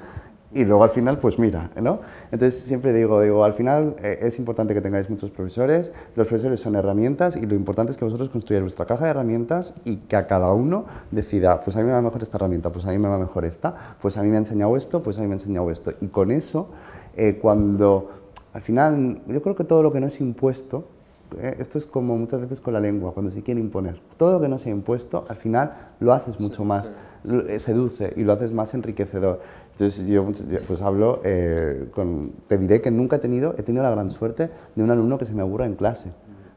[0.53, 1.99] y luego al final, pues mira, ¿no?
[2.31, 6.61] Entonces siempre digo, digo, al final eh, es importante que tengáis muchos profesores, los profesores
[6.61, 10.15] son herramientas y lo importante es que vosotros construyáis vuestra caja de herramientas y que
[10.15, 12.97] a cada uno decida, pues a mí me va mejor esta herramienta, pues a mí
[12.97, 15.33] me va mejor esta, pues a mí me ha enseñado esto, pues a mí me
[15.33, 15.91] ha enseñado esto.
[15.99, 16.69] Y con eso,
[17.17, 18.09] eh, cuando
[18.53, 20.87] al final, yo creo que todo lo que no es impuesto,
[21.37, 24.39] eh, esto es como muchas veces con la lengua, cuando se quiere imponer, todo lo
[24.39, 26.89] que no sea impuesto, al final lo haces mucho más
[27.59, 29.41] seduce y lo haces más enriquecedor.
[29.79, 30.25] Entonces yo
[30.65, 34.49] pues hablo, eh, con, te diré que nunca he tenido, he tenido la gran suerte
[34.75, 36.09] de un alumno que se me aburra en clase.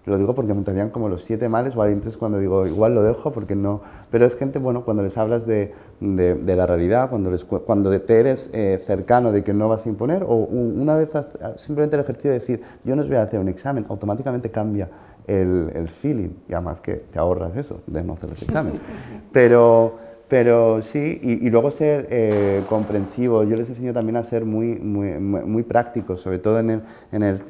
[0.06, 3.02] Lo digo porque me entrarían como los siete males o entonces cuando digo, igual lo
[3.02, 3.82] dejo porque no...
[4.10, 8.18] Pero es gente, bueno, cuando les hablas de, de, la realidad, cuando, les, cuando te
[8.18, 11.10] eres eh, cercano de que no vas a imponer, o una vez
[11.56, 14.88] simplemente el ejercicio de decir, yo no os voy a hacer un examen, automáticamente cambia
[15.26, 18.80] el, el feeling y además que te ahorras eso de no hacer los exámenes.
[19.32, 19.96] Pero
[20.30, 23.42] pero sí, y, luego ser eh, comprensivo.
[23.42, 27.40] Yo les enseño también a ser muy, muy, prácticos, sobre todo en, el, en, el,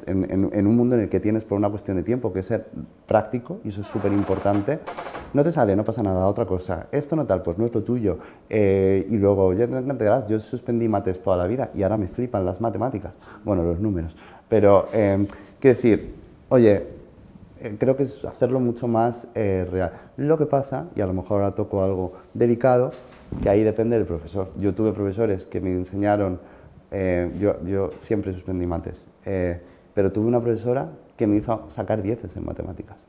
[0.51, 2.65] en, un mundo en el que tienes por una cuestión de tiempo, que es ser
[3.05, 4.79] práctico, y eso es súper importante.
[5.35, 6.87] No te sale, no pasa nada, otra cosa.
[6.91, 8.17] Esto no tal, pues no es lo tuyo.
[8.49, 12.07] Eh, y luego, ya te entenderás, yo suspendí mates toda la vida y ahora me
[12.07, 13.11] flipan las matemáticas,
[13.43, 14.15] bueno, los números.
[14.49, 15.27] Pero, eh,
[15.59, 16.15] quiero decir,
[16.49, 17.00] oye,
[17.79, 19.93] creo que es hacerlo mucho más eh, real.
[20.17, 22.91] Lo que pasa, y a lo mejor ahora toco algo delicado,
[23.41, 24.49] que ahí depende del profesor.
[24.57, 26.39] Yo tuve profesores que me enseñaron,
[26.91, 29.09] eh, yo, yo, siempre suspendí mates,
[29.93, 33.05] pero tuve una profesora que me hizo sacar dieces en matemáticas.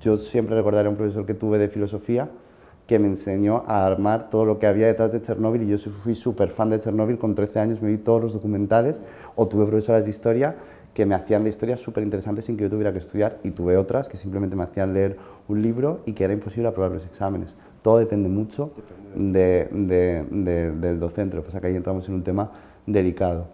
[0.00, 2.28] yo siempre recordaré a un profesor que tuve de filosofía
[2.86, 6.14] que me enseñó a armar todo lo que había detrás de Chernóbil y yo fui
[6.14, 9.00] súper fan de Chernóbil, con 13 años me vi todos los documentales
[9.36, 10.56] o tuve profesoras de historia
[10.94, 13.76] que me hacían la historia súper interesante sin que yo tuviera que estudiar y tuve
[13.76, 15.18] otras que simplemente me hacían leer
[15.48, 17.56] un libro y que era imposible aprobar los exámenes.
[17.82, 18.72] Todo depende mucho
[19.14, 22.50] de, del docente, lo que pasa que ahí entramos en un tema
[22.86, 23.48] delicado.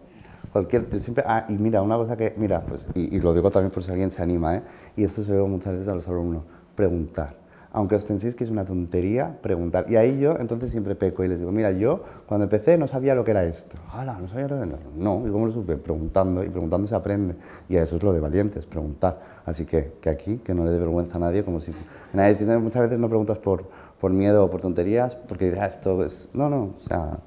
[0.53, 3.72] Cualquier, siempre, ah, y mira, una cosa que, mira, pues, y, y lo digo también
[3.72, 4.62] por si alguien se anima, ¿eh?
[4.97, 6.43] y esto se ve muchas veces a los alumnos,
[6.74, 7.39] preguntar
[7.72, 9.86] aunque os penséis que es una tontería, preguntar.
[9.88, 13.14] Y ahí yo entonces siempre peco y les digo, mira, yo cuando empecé no sabía
[13.14, 13.76] lo que era esto.
[13.92, 14.18] ¡Hala!
[14.18, 15.76] No sabía lo que era No, ¿y cómo lo supe?
[15.76, 17.36] Preguntando, y preguntando se aprende.
[17.68, 19.20] Y eso es lo de valientes, preguntar.
[19.46, 21.72] Así que, que aquí, que no le dé vergüenza a nadie, como si...
[22.12, 23.64] Nadie tiene, muchas veces no preguntas por,
[24.00, 26.28] por miedo o por tonterías, porque ah, esto es...
[26.34, 27.18] No, no, o sea,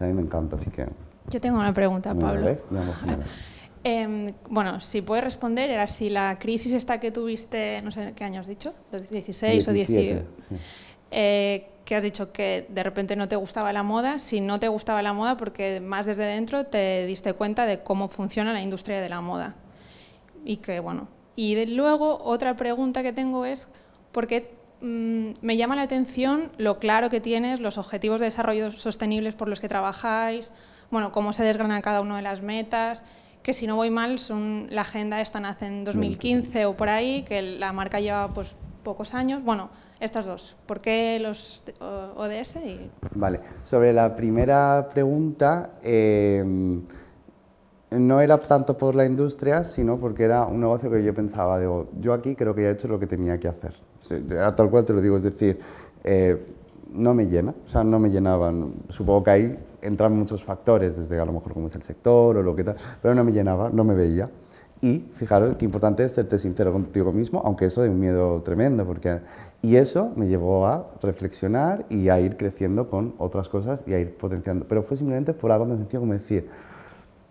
[0.00, 0.86] a mí me encanta, así que...
[1.28, 2.48] Yo tengo una pregunta, Pablo.
[3.88, 8.24] Eh, bueno, si puedes responder, era si la crisis esta que tuviste, no sé qué
[8.24, 10.24] año has dicho, 2016 o 17,
[11.12, 14.66] eh, que has dicho que de repente no te gustaba la moda, si no te
[14.66, 19.00] gustaba la moda porque más desde dentro te diste cuenta de cómo funciona la industria
[19.00, 19.54] de la moda.
[20.44, 21.06] Y que bueno,
[21.36, 23.68] y luego otra pregunta que tengo es,
[24.10, 28.72] ¿por qué mm, me llama la atención lo claro que tienes, los objetivos de desarrollo
[28.72, 30.50] sostenibles por los que trabajáis,
[30.90, 33.04] bueno, cómo se desgranan cada una de las metas,
[33.46, 37.22] que si no voy mal, son, la agenda esta nace en 2015 o por ahí,
[37.22, 39.44] que la marca lleva pues, pocos años.
[39.44, 39.70] Bueno,
[40.00, 40.56] estas dos.
[40.66, 41.62] ¿Por qué los
[42.16, 42.56] ODS?
[42.56, 42.90] Y...
[43.14, 46.82] Vale, sobre la primera pregunta, em,
[47.92, 51.86] no era tanto por la industria, sino porque era un negocio que yo pensaba, digo,
[52.00, 53.74] yo aquí creo que ya he hecho lo que tenía que hacer.
[54.56, 55.60] Tal cual te lo digo, es decir,
[56.02, 56.44] eh,
[56.92, 58.74] no me llena, o sea, no me llenaban.
[58.88, 62.42] Supongo que ahí entran muchos factores, desde a lo mejor cómo es el sector o
[62.42, 64.30] lo que tal, pero no me llenaba, no me veía.
[64.82, 68.84] Y fijaros qué importante es serte sincero contigo mismo, aunque eso de un miedo tremendo,
[68.84, 69.20] porque...
[69.62, 73.98] Y eso me llevó a reflexionar y a ir creciendo con otras cosas y a
[73.98, 74.66] ir potenciando.
[74.68, 76.48] Pero fue simplemente por algo tan sencillo como decir,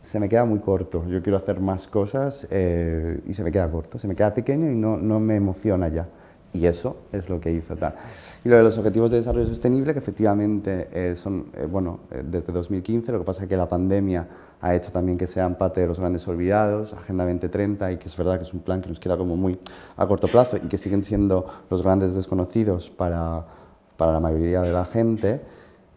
[0.02, 3.70] se me queda muy corto, yo quiero hacer más cosas eh, y se me queda
[3.72, 6.08] corto, se me queda pequeño y no, no me emociona ya.
[6.56, 7.96] Y eso es lo que hizo tal.
[8.44, 12.24] Y lo de los Objetivos de Desarrollo Sostenible, que efectivamente eh, son, eh, bueno, eh,
[12.26, 14.26] desde 2015, lo que pasa es que la pandemia
[14.62, 18.16] ha hecho también que sean parte de los grandes olvidados, Agenda 2030, y que es
[18.16, 19.60] verdad que es un plan que nos queda como muy
[19.98, 23.46] a corto plazo y que siguen siendo los grandes desconocidos para,
[23.98, 25.42] para la mayoría de la gente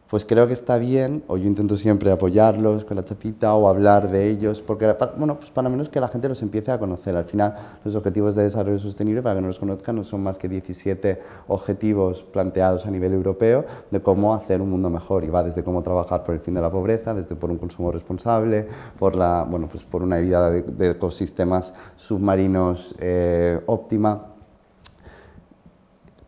[0.09, 4.11] pues creo que está bien, o yo intento siempre apoyarlos con la chapita o hablar
[4.11, 7.15] de ellos, porque, bueno, pues para menos que la gente los empiece a conocer.
[7.15, 7.55] Al final,
[7.85, 11.21] los objetivos de desarrollo sostenible, para que no los conozcan, no son más que 17
[11.49, 15.25] objetivos planteados a nivel europeo de cómo hacer un mundo mejor.
[15.25, 17.93] Y va desde cómo trabajar por el fin de la pobreza, desde por un consumo
[17.93, 18.67] responsable,
[18.99, 24.25] por, la, bueno, pues por una vida de, ecosistemas submarinos eh, óptima.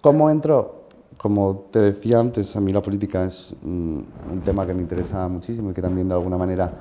[0.03, 0.80] ¿Cómo entro?
[1.20, 3.98] Como te decía antes, a mí la política es mm,
[4.32, 6.72] un tema que me interesa muchísimo y que también de alguna manera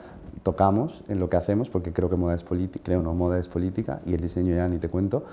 [0.43, 3.49] tocamos en lo que hacemos, porque creo que moda es política, creo no, moda es
[3.49, 5.25] política y el diseño ya ni te cuento.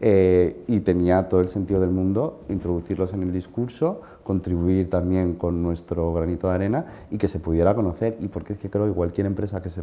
[0.00, 5.62] Eh, y tenía todo el sentido del mundo introducirlos en el discurso, contribuir también con
[5.62, 8.16] nuestro granito de arena y que se pudiera conocer.
[8.20, 9.82] Y porque es que creo que cualquier empresa que se,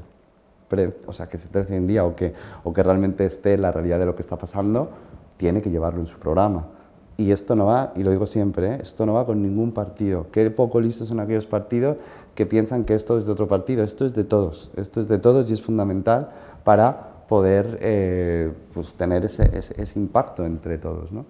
[1.06, 4.00] o sea, que se en día o que, o que realmente esté en la realidad
[4.00, 4.90] de lo que está pasando,
[5.38, 6.81] tiene que llevarlo en su programa.
[7.22, 8.80] Y esto no va, y lo digo siempre, ¿eh?
[8.82, 10.26] esto no va con ningún partido.
[10.32, 11.98] Qué poco listos son aquellos partidos
[12.34, 13.84] que piensan que esto es de otro partido.
[13.84, 14.72] Esto es de todos.
[14.76, 16.32] Esto es de todos y es fundamental
[16.64, 21.12] para poder eh, pues, tener ese, impacto entre todos.
[21.12, 21.26] ¿no?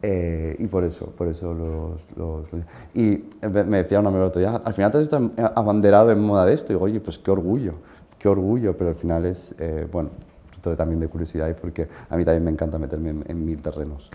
[0.00, 2.46] Eh, y por eso, por eso los,
[2.94, 5.12] Y me decía un amigo otro día, al final te has
[5.56, 6.72] abanderado en moda de esto.
[6.72, 7.74] Y digo, oye, pues qué orgullo,
[8.16, 9.56] qué orgullo, pero al final es,
[9.90, 10.10] bueno,
[10.52, 14.08] punto también de curiosidad y porque a mí también me encanta meterme en mil terrenos.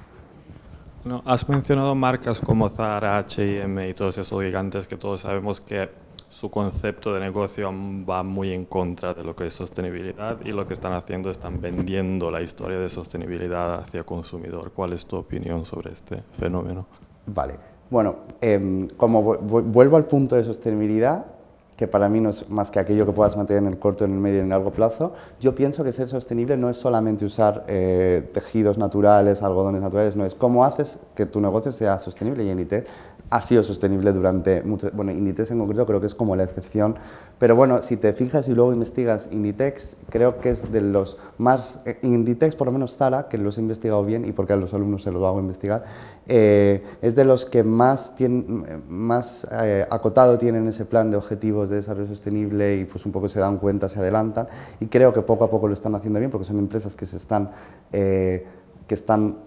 [1.05, 5.89] No, has mencionado marcas como Zara, H&M y todos esos gigantes que todos sabemos que
[6.29, 7.71] su concepto de negocio
[8.07, 11.61] va muy en contra de lo que es sostenibilidad y lo que están haciendo están
[11.61, 14.71] vendiendo la historia de sostenibilidad hacia consumidor.
[14.73, 16.85] ¿Cuál es tu opinión sobre este fenómeno?
[17.27, 17.55] Vale,
[17.89, 21.25] bueno, em, como vuelvo al punto de sostenibilidad,
[21.77, 24.11] que para mí no es más que aquello que puedas mantener en el corto, en
[24.13, 27.23] el medio y en el largo plazo, yo pienso que ser sostenible no es solamente
[27.23, 32.43] usar eh, tejidos naturales, algodones naturales, no es cómo haces que tu negocio sea sostenible.
[32.43, 32.73] Y en IT
[33.29, 36.95] ha sido sostenible durante mucho bueno, Inditex en concreto creo que es como la excepción,
[37.39, 41.79] pero bueno, si te fijas y luego investigas Inditex, creo que es de los más,
[41.85, 44.73] eh, Inditex por lo menos Zara, que los he investigado bien y porque a los
[44.73, 45.83] alumnos se los hago investigar,
[46.27, 48.15] eh, es de los que más,
[48.87, 53.27] más eh, acotado tienen ese plan de objetivos de desarrollo sostenible y pues un poco
[53.27, 54.47] se dan cuenta, se adelantan
[54.79, 57.17] y creo que poco a poco lo están haciendo bien porque son empresas que se
[57.17, 57.51] están,
[57.91, 58.45] que
[58.89, 59.37] están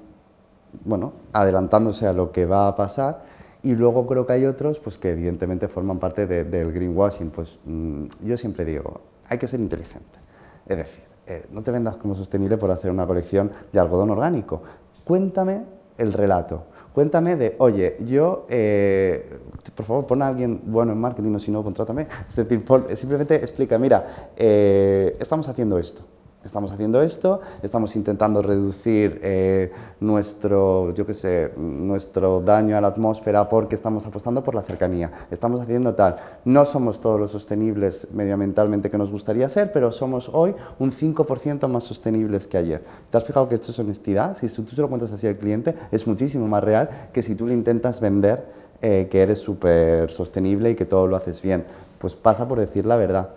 [0.85, 3.30] bueno, adelantándose a lo que va a pasar
[3.63, 7.31] y luego creo que hay otros pues, que evidentemente forman parte del greenwashing.
[7.31, 10.19] Pues mm, yo siempre digo, hay que ser inteligente.
[10.67, 14.63] Es decir, eh, no te vendas como sostenible por hacer una colección de algodón orgánico.
[15.05, 15.65] Cuéntame
[15.99, 16.65] el relato.
[16.93, 19.39] Cuéntame de, oye, yo, eh,
[19.75, 22.09] por favor, pon a alguien bueno en marketing o si no, contrátame.
[22.29, 22.65] Es decir,
[22.97, 26.03] simplemente explica, mira, eh, estamos haciendo esto
[26.43, 29.71] Estamos haciendo esto, estamos intentando reducir eh,
[30.01, 35.11] nuestro, yo qué sé, nuestro daño a la atmósfera porque estamos apostando por la cercanía.
[35.31, 36.17] Estamos haciendo tal.
[36.47, 41.69] No somos todos los sostenibles medioambientalmente que nos gustaría ser, pero somos hoy un 5%
[41.69, 42.83] más sostenibles que ayer.
[43.11, 44.35] ¿Te has fijado que esto es honestidad?
[44.39, 47.47] Si tú se lo cuentas así al cliente, es muchísimo más real que si tú
[47.47, 48.47] le intentas vender
[48.81, 51.67] eh, que eres súper sostenible y que todo lo haces bien.
[51.99, 53.29] Pues pasa por decir la verdad.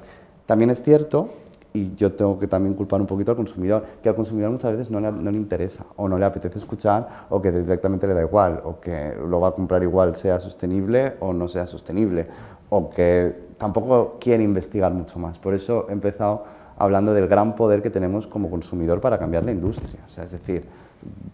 [0.46, 1.43] También es cierto
[1.74, 4.92] y yo tengo que también culpar un poquito al consumidor, que al consumidor muchas veces
[4.92, 8.22] no le, no le, interesa o no le apetece escuchar o que directamente le da
[8.22, 12.28] igual o que lo va a comprar igual sea sostenible o no sea sostenible
[12.70, 15.40] o que tampoco quiere investigar mucho más.
[15.40, 16.44] Por eso he empezado
[16.78, 20.32] hablando del gran poder que tenemos como consumidor para cambiar la industria, o sea, es
[20.32, 20.66] decir,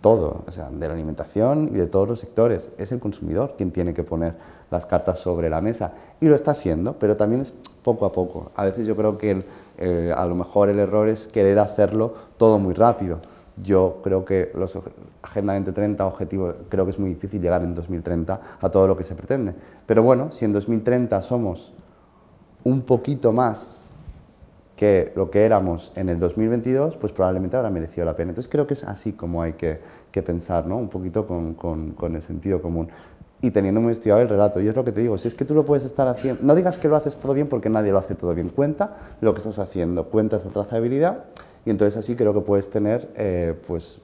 [0.02, 2.70] todo, o sea, de la alimentación y de todos los sectores.
[2.78, 4.36] Es el consumidor quien tiene que poner
[4.72, 8.52] las cartas sobre la mesa y lo está haciendo, pero también es poco a poco.
[8.56, 9.46] A veces yo creo que el,
[9.82, 13.20] eh, a lo mejor el error es querer hacerlo todo muy rápido.
[13.56, 14.78] Yo creo que los
[15.22, 19.04] Agenda 2030 objetivos, creo que es muy difícil llegar en 2030 a todo lo que
[19.04, 19.56] se pretende.
[19.86, 21.72] Pero bueno, si en 2030 somos
[22.66, 23.90] un poquito más
[24.76, 28.32] que lo que éramos en el 2022, pues probablemente habrá merecido la pena.
[28.32, 29.80] Entonces creo que es así como hay que,
[30.12, 30.78] que pensar, ¿no?
[30.78, 32.90] un poquito con, con, con el sentido común
[33.42, 34.60] y teniendo muy estudiado el relato.
[34.60, 36.56] Y es lo que te digo, si es que tú lo puedes estar haciendo, no
[36.56, 39.40] digas que lo haces todo bien porque nadie lo hace todo bien, cuenta lo que
[39.40, 41.26] estás haciendo, cuenta esa trazabilidad
[41.66, 44.02] y entonces así creo que puedes tener, eh, pues,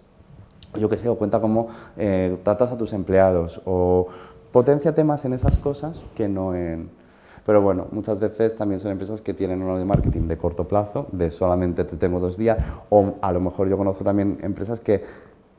[0.80, 4.08] yo qué sé, o cuenta cómo eh, tratas a tus empleados o
[4.52, 6.90] potencia temas en esas cosas que no en...
[7.46, 11.06] Pero bueno, muchas veces también son empresas que tienen uno de marketing de corto plazo,
[11.12, 12.58] de solamente te tengo dos días,
[12.90, 15.04] o a lo mejor yo conozco también empresas que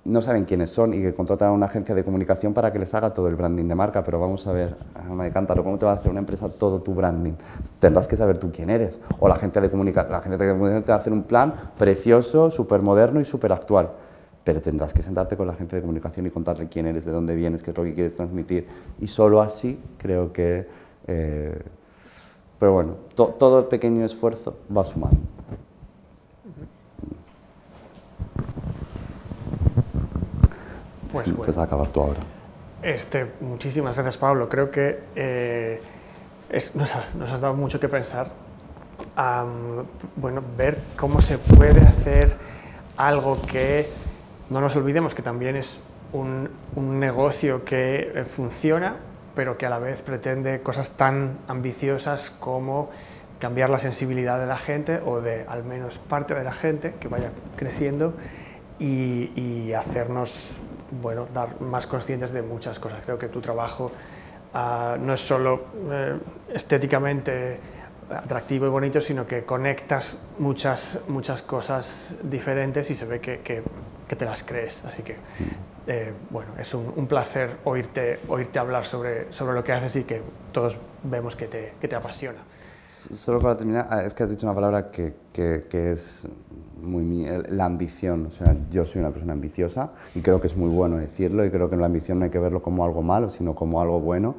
[0.07, 2.94] no saben quiénes son y que contratan a una agencia de comunicación para que les
[2.94, 4.04] haga todo el branding de marca.
[4.04, 4.76] Pero vamos a ver,
[5.11, 7.32] me Cántaro, ¿cómo te va a hacer una empresa todo tu branding?
[7.80, 9.00] Tendrás que saber tú quién eres.
[9.18, 11.54] O la agencia de comunicación, la agencia de comunicación te va a hacer un plan
[11.76, 13.90] precioso, súper moderno y súper actual.
[14.44, 17.34] Pero tendrás que sentarte con la agencia de comunicación y contarle quién eres, de dónde
[17.34, 18.66] vienes, qué es lo que quieres transmitir.
[19.00, 20.68] Y solo así creo que...
[21.09, 21.61] Eh,
[22.59, 25.36] pero bueno, todo pequeño esfuerzo va sumando.
[31.12, 31.61] Pues, bueno.
[31.61, 32.20] a acabar tú ahora.
[32.82, 34.48] Este, muchísimas gracias, Pablo.
[34.48, 35.80] Creo que eh,
[36.74, 38.28] nos, has, dado mucho que pensar.
[40.16, 42.36] bueno, ver cómo se puede hacer
[42.96, 43.88] algo que
[44.50, 45.80] no nos olvidemos que también es
[46.12, 48.96] un, un negocio que eh, funciona,
[49.34, 52.90] pero que a la vez pretende cosas tan ambiciosas como
[53.38, 57.09] cambiar la sensibilidad de la gente o de al menos parte de la gente que
[57.09, 58.14] vaya creciendo
[58.78, 60.57] y, y hacernos
[60.91, 63.01] bueno, dar más conscientes de muchas cosas.
[63.05, 63.91] Creo que tu trabajo
[64.55, 66.18] ah, no es solo eh,
[66.53, 67.59] estéticamente
[68.11, 73.62] atractivo y bonito, sino que conectas muchas, muchas cosas diferentes y se ve que, que,
[74.14, 74.84] te las crees.
[74.84, 75.16] Así que,
[75.87, 80.22] eh, bueno, es un, placer oírte, oírte hablar sobre, sobre lo que haces y que
[80.53, 82.39] todos vemos que te, que te apasiona.
[82.87, 86.28] Solo para terminar, ah, es que has dicho una palabra que, que es
[86.77, 88.27] muy la ambición.
[88.27, 91.51] O sea, yo soy una persona ambiciosa y creo que es muy bueno decirlo y
[91.51, 94.37] creo que la ambición no hay que verlo como algo malo, sino como algo bueno.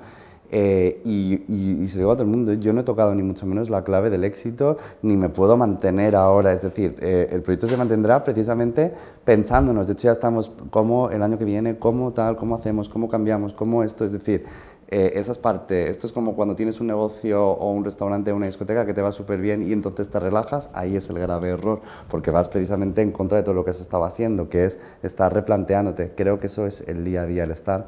[0.50, 3.46] Eh, y, se lo digo a todo el mundo, yo no he tocado ni mucho
[3.46, 6.54] menos la clave del éxito, ni me puedo mantener ahora.
[6.54, 8.94] Es decir, eh, el proyecto se mantendrá precisamente
[9.26, 9.88] pensándonos.
[9.88, 13.54] De hecho, ya estamos cómo el año que viene, cómo tal, cómo hacemos, cómo cambiamos,
[13.54, 14.06] cómo esto.
[14.06, 14.46] Es decir,
[14.90, 15.90] eh, esa es parte.
[15.90, 19.02] Esto es como cuando tienes un negocio o un restaurante o una discoteca que te
[19.02, 20.70] va súper bien y entonces te relajas.
[20.74, 23.82] Ahí es el grave error, porque vas precisamente en contra de todo lo que se
[23.82, 26.14] estaba haciendo, que es estar replanteándote.
[26.16, 27.88] Creo que eso es el día a día, el estar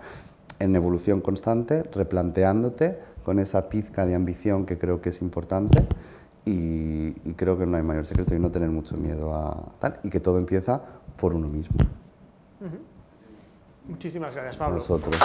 [0.60, 5.86] en evolución constante, replanteándote con esa pizca de ambición que creo que es importante
[6.46, 10.10] y, creo que no hay mayor secreto y no tener mucho miedo a tal y
[10.10, 10.82] que todo empieza
[11.18, 11.78] por uno mismo.
[13.88, 14.76] Muchísimas gracias, Pablo.
[14.76, 15.16] A vosotros.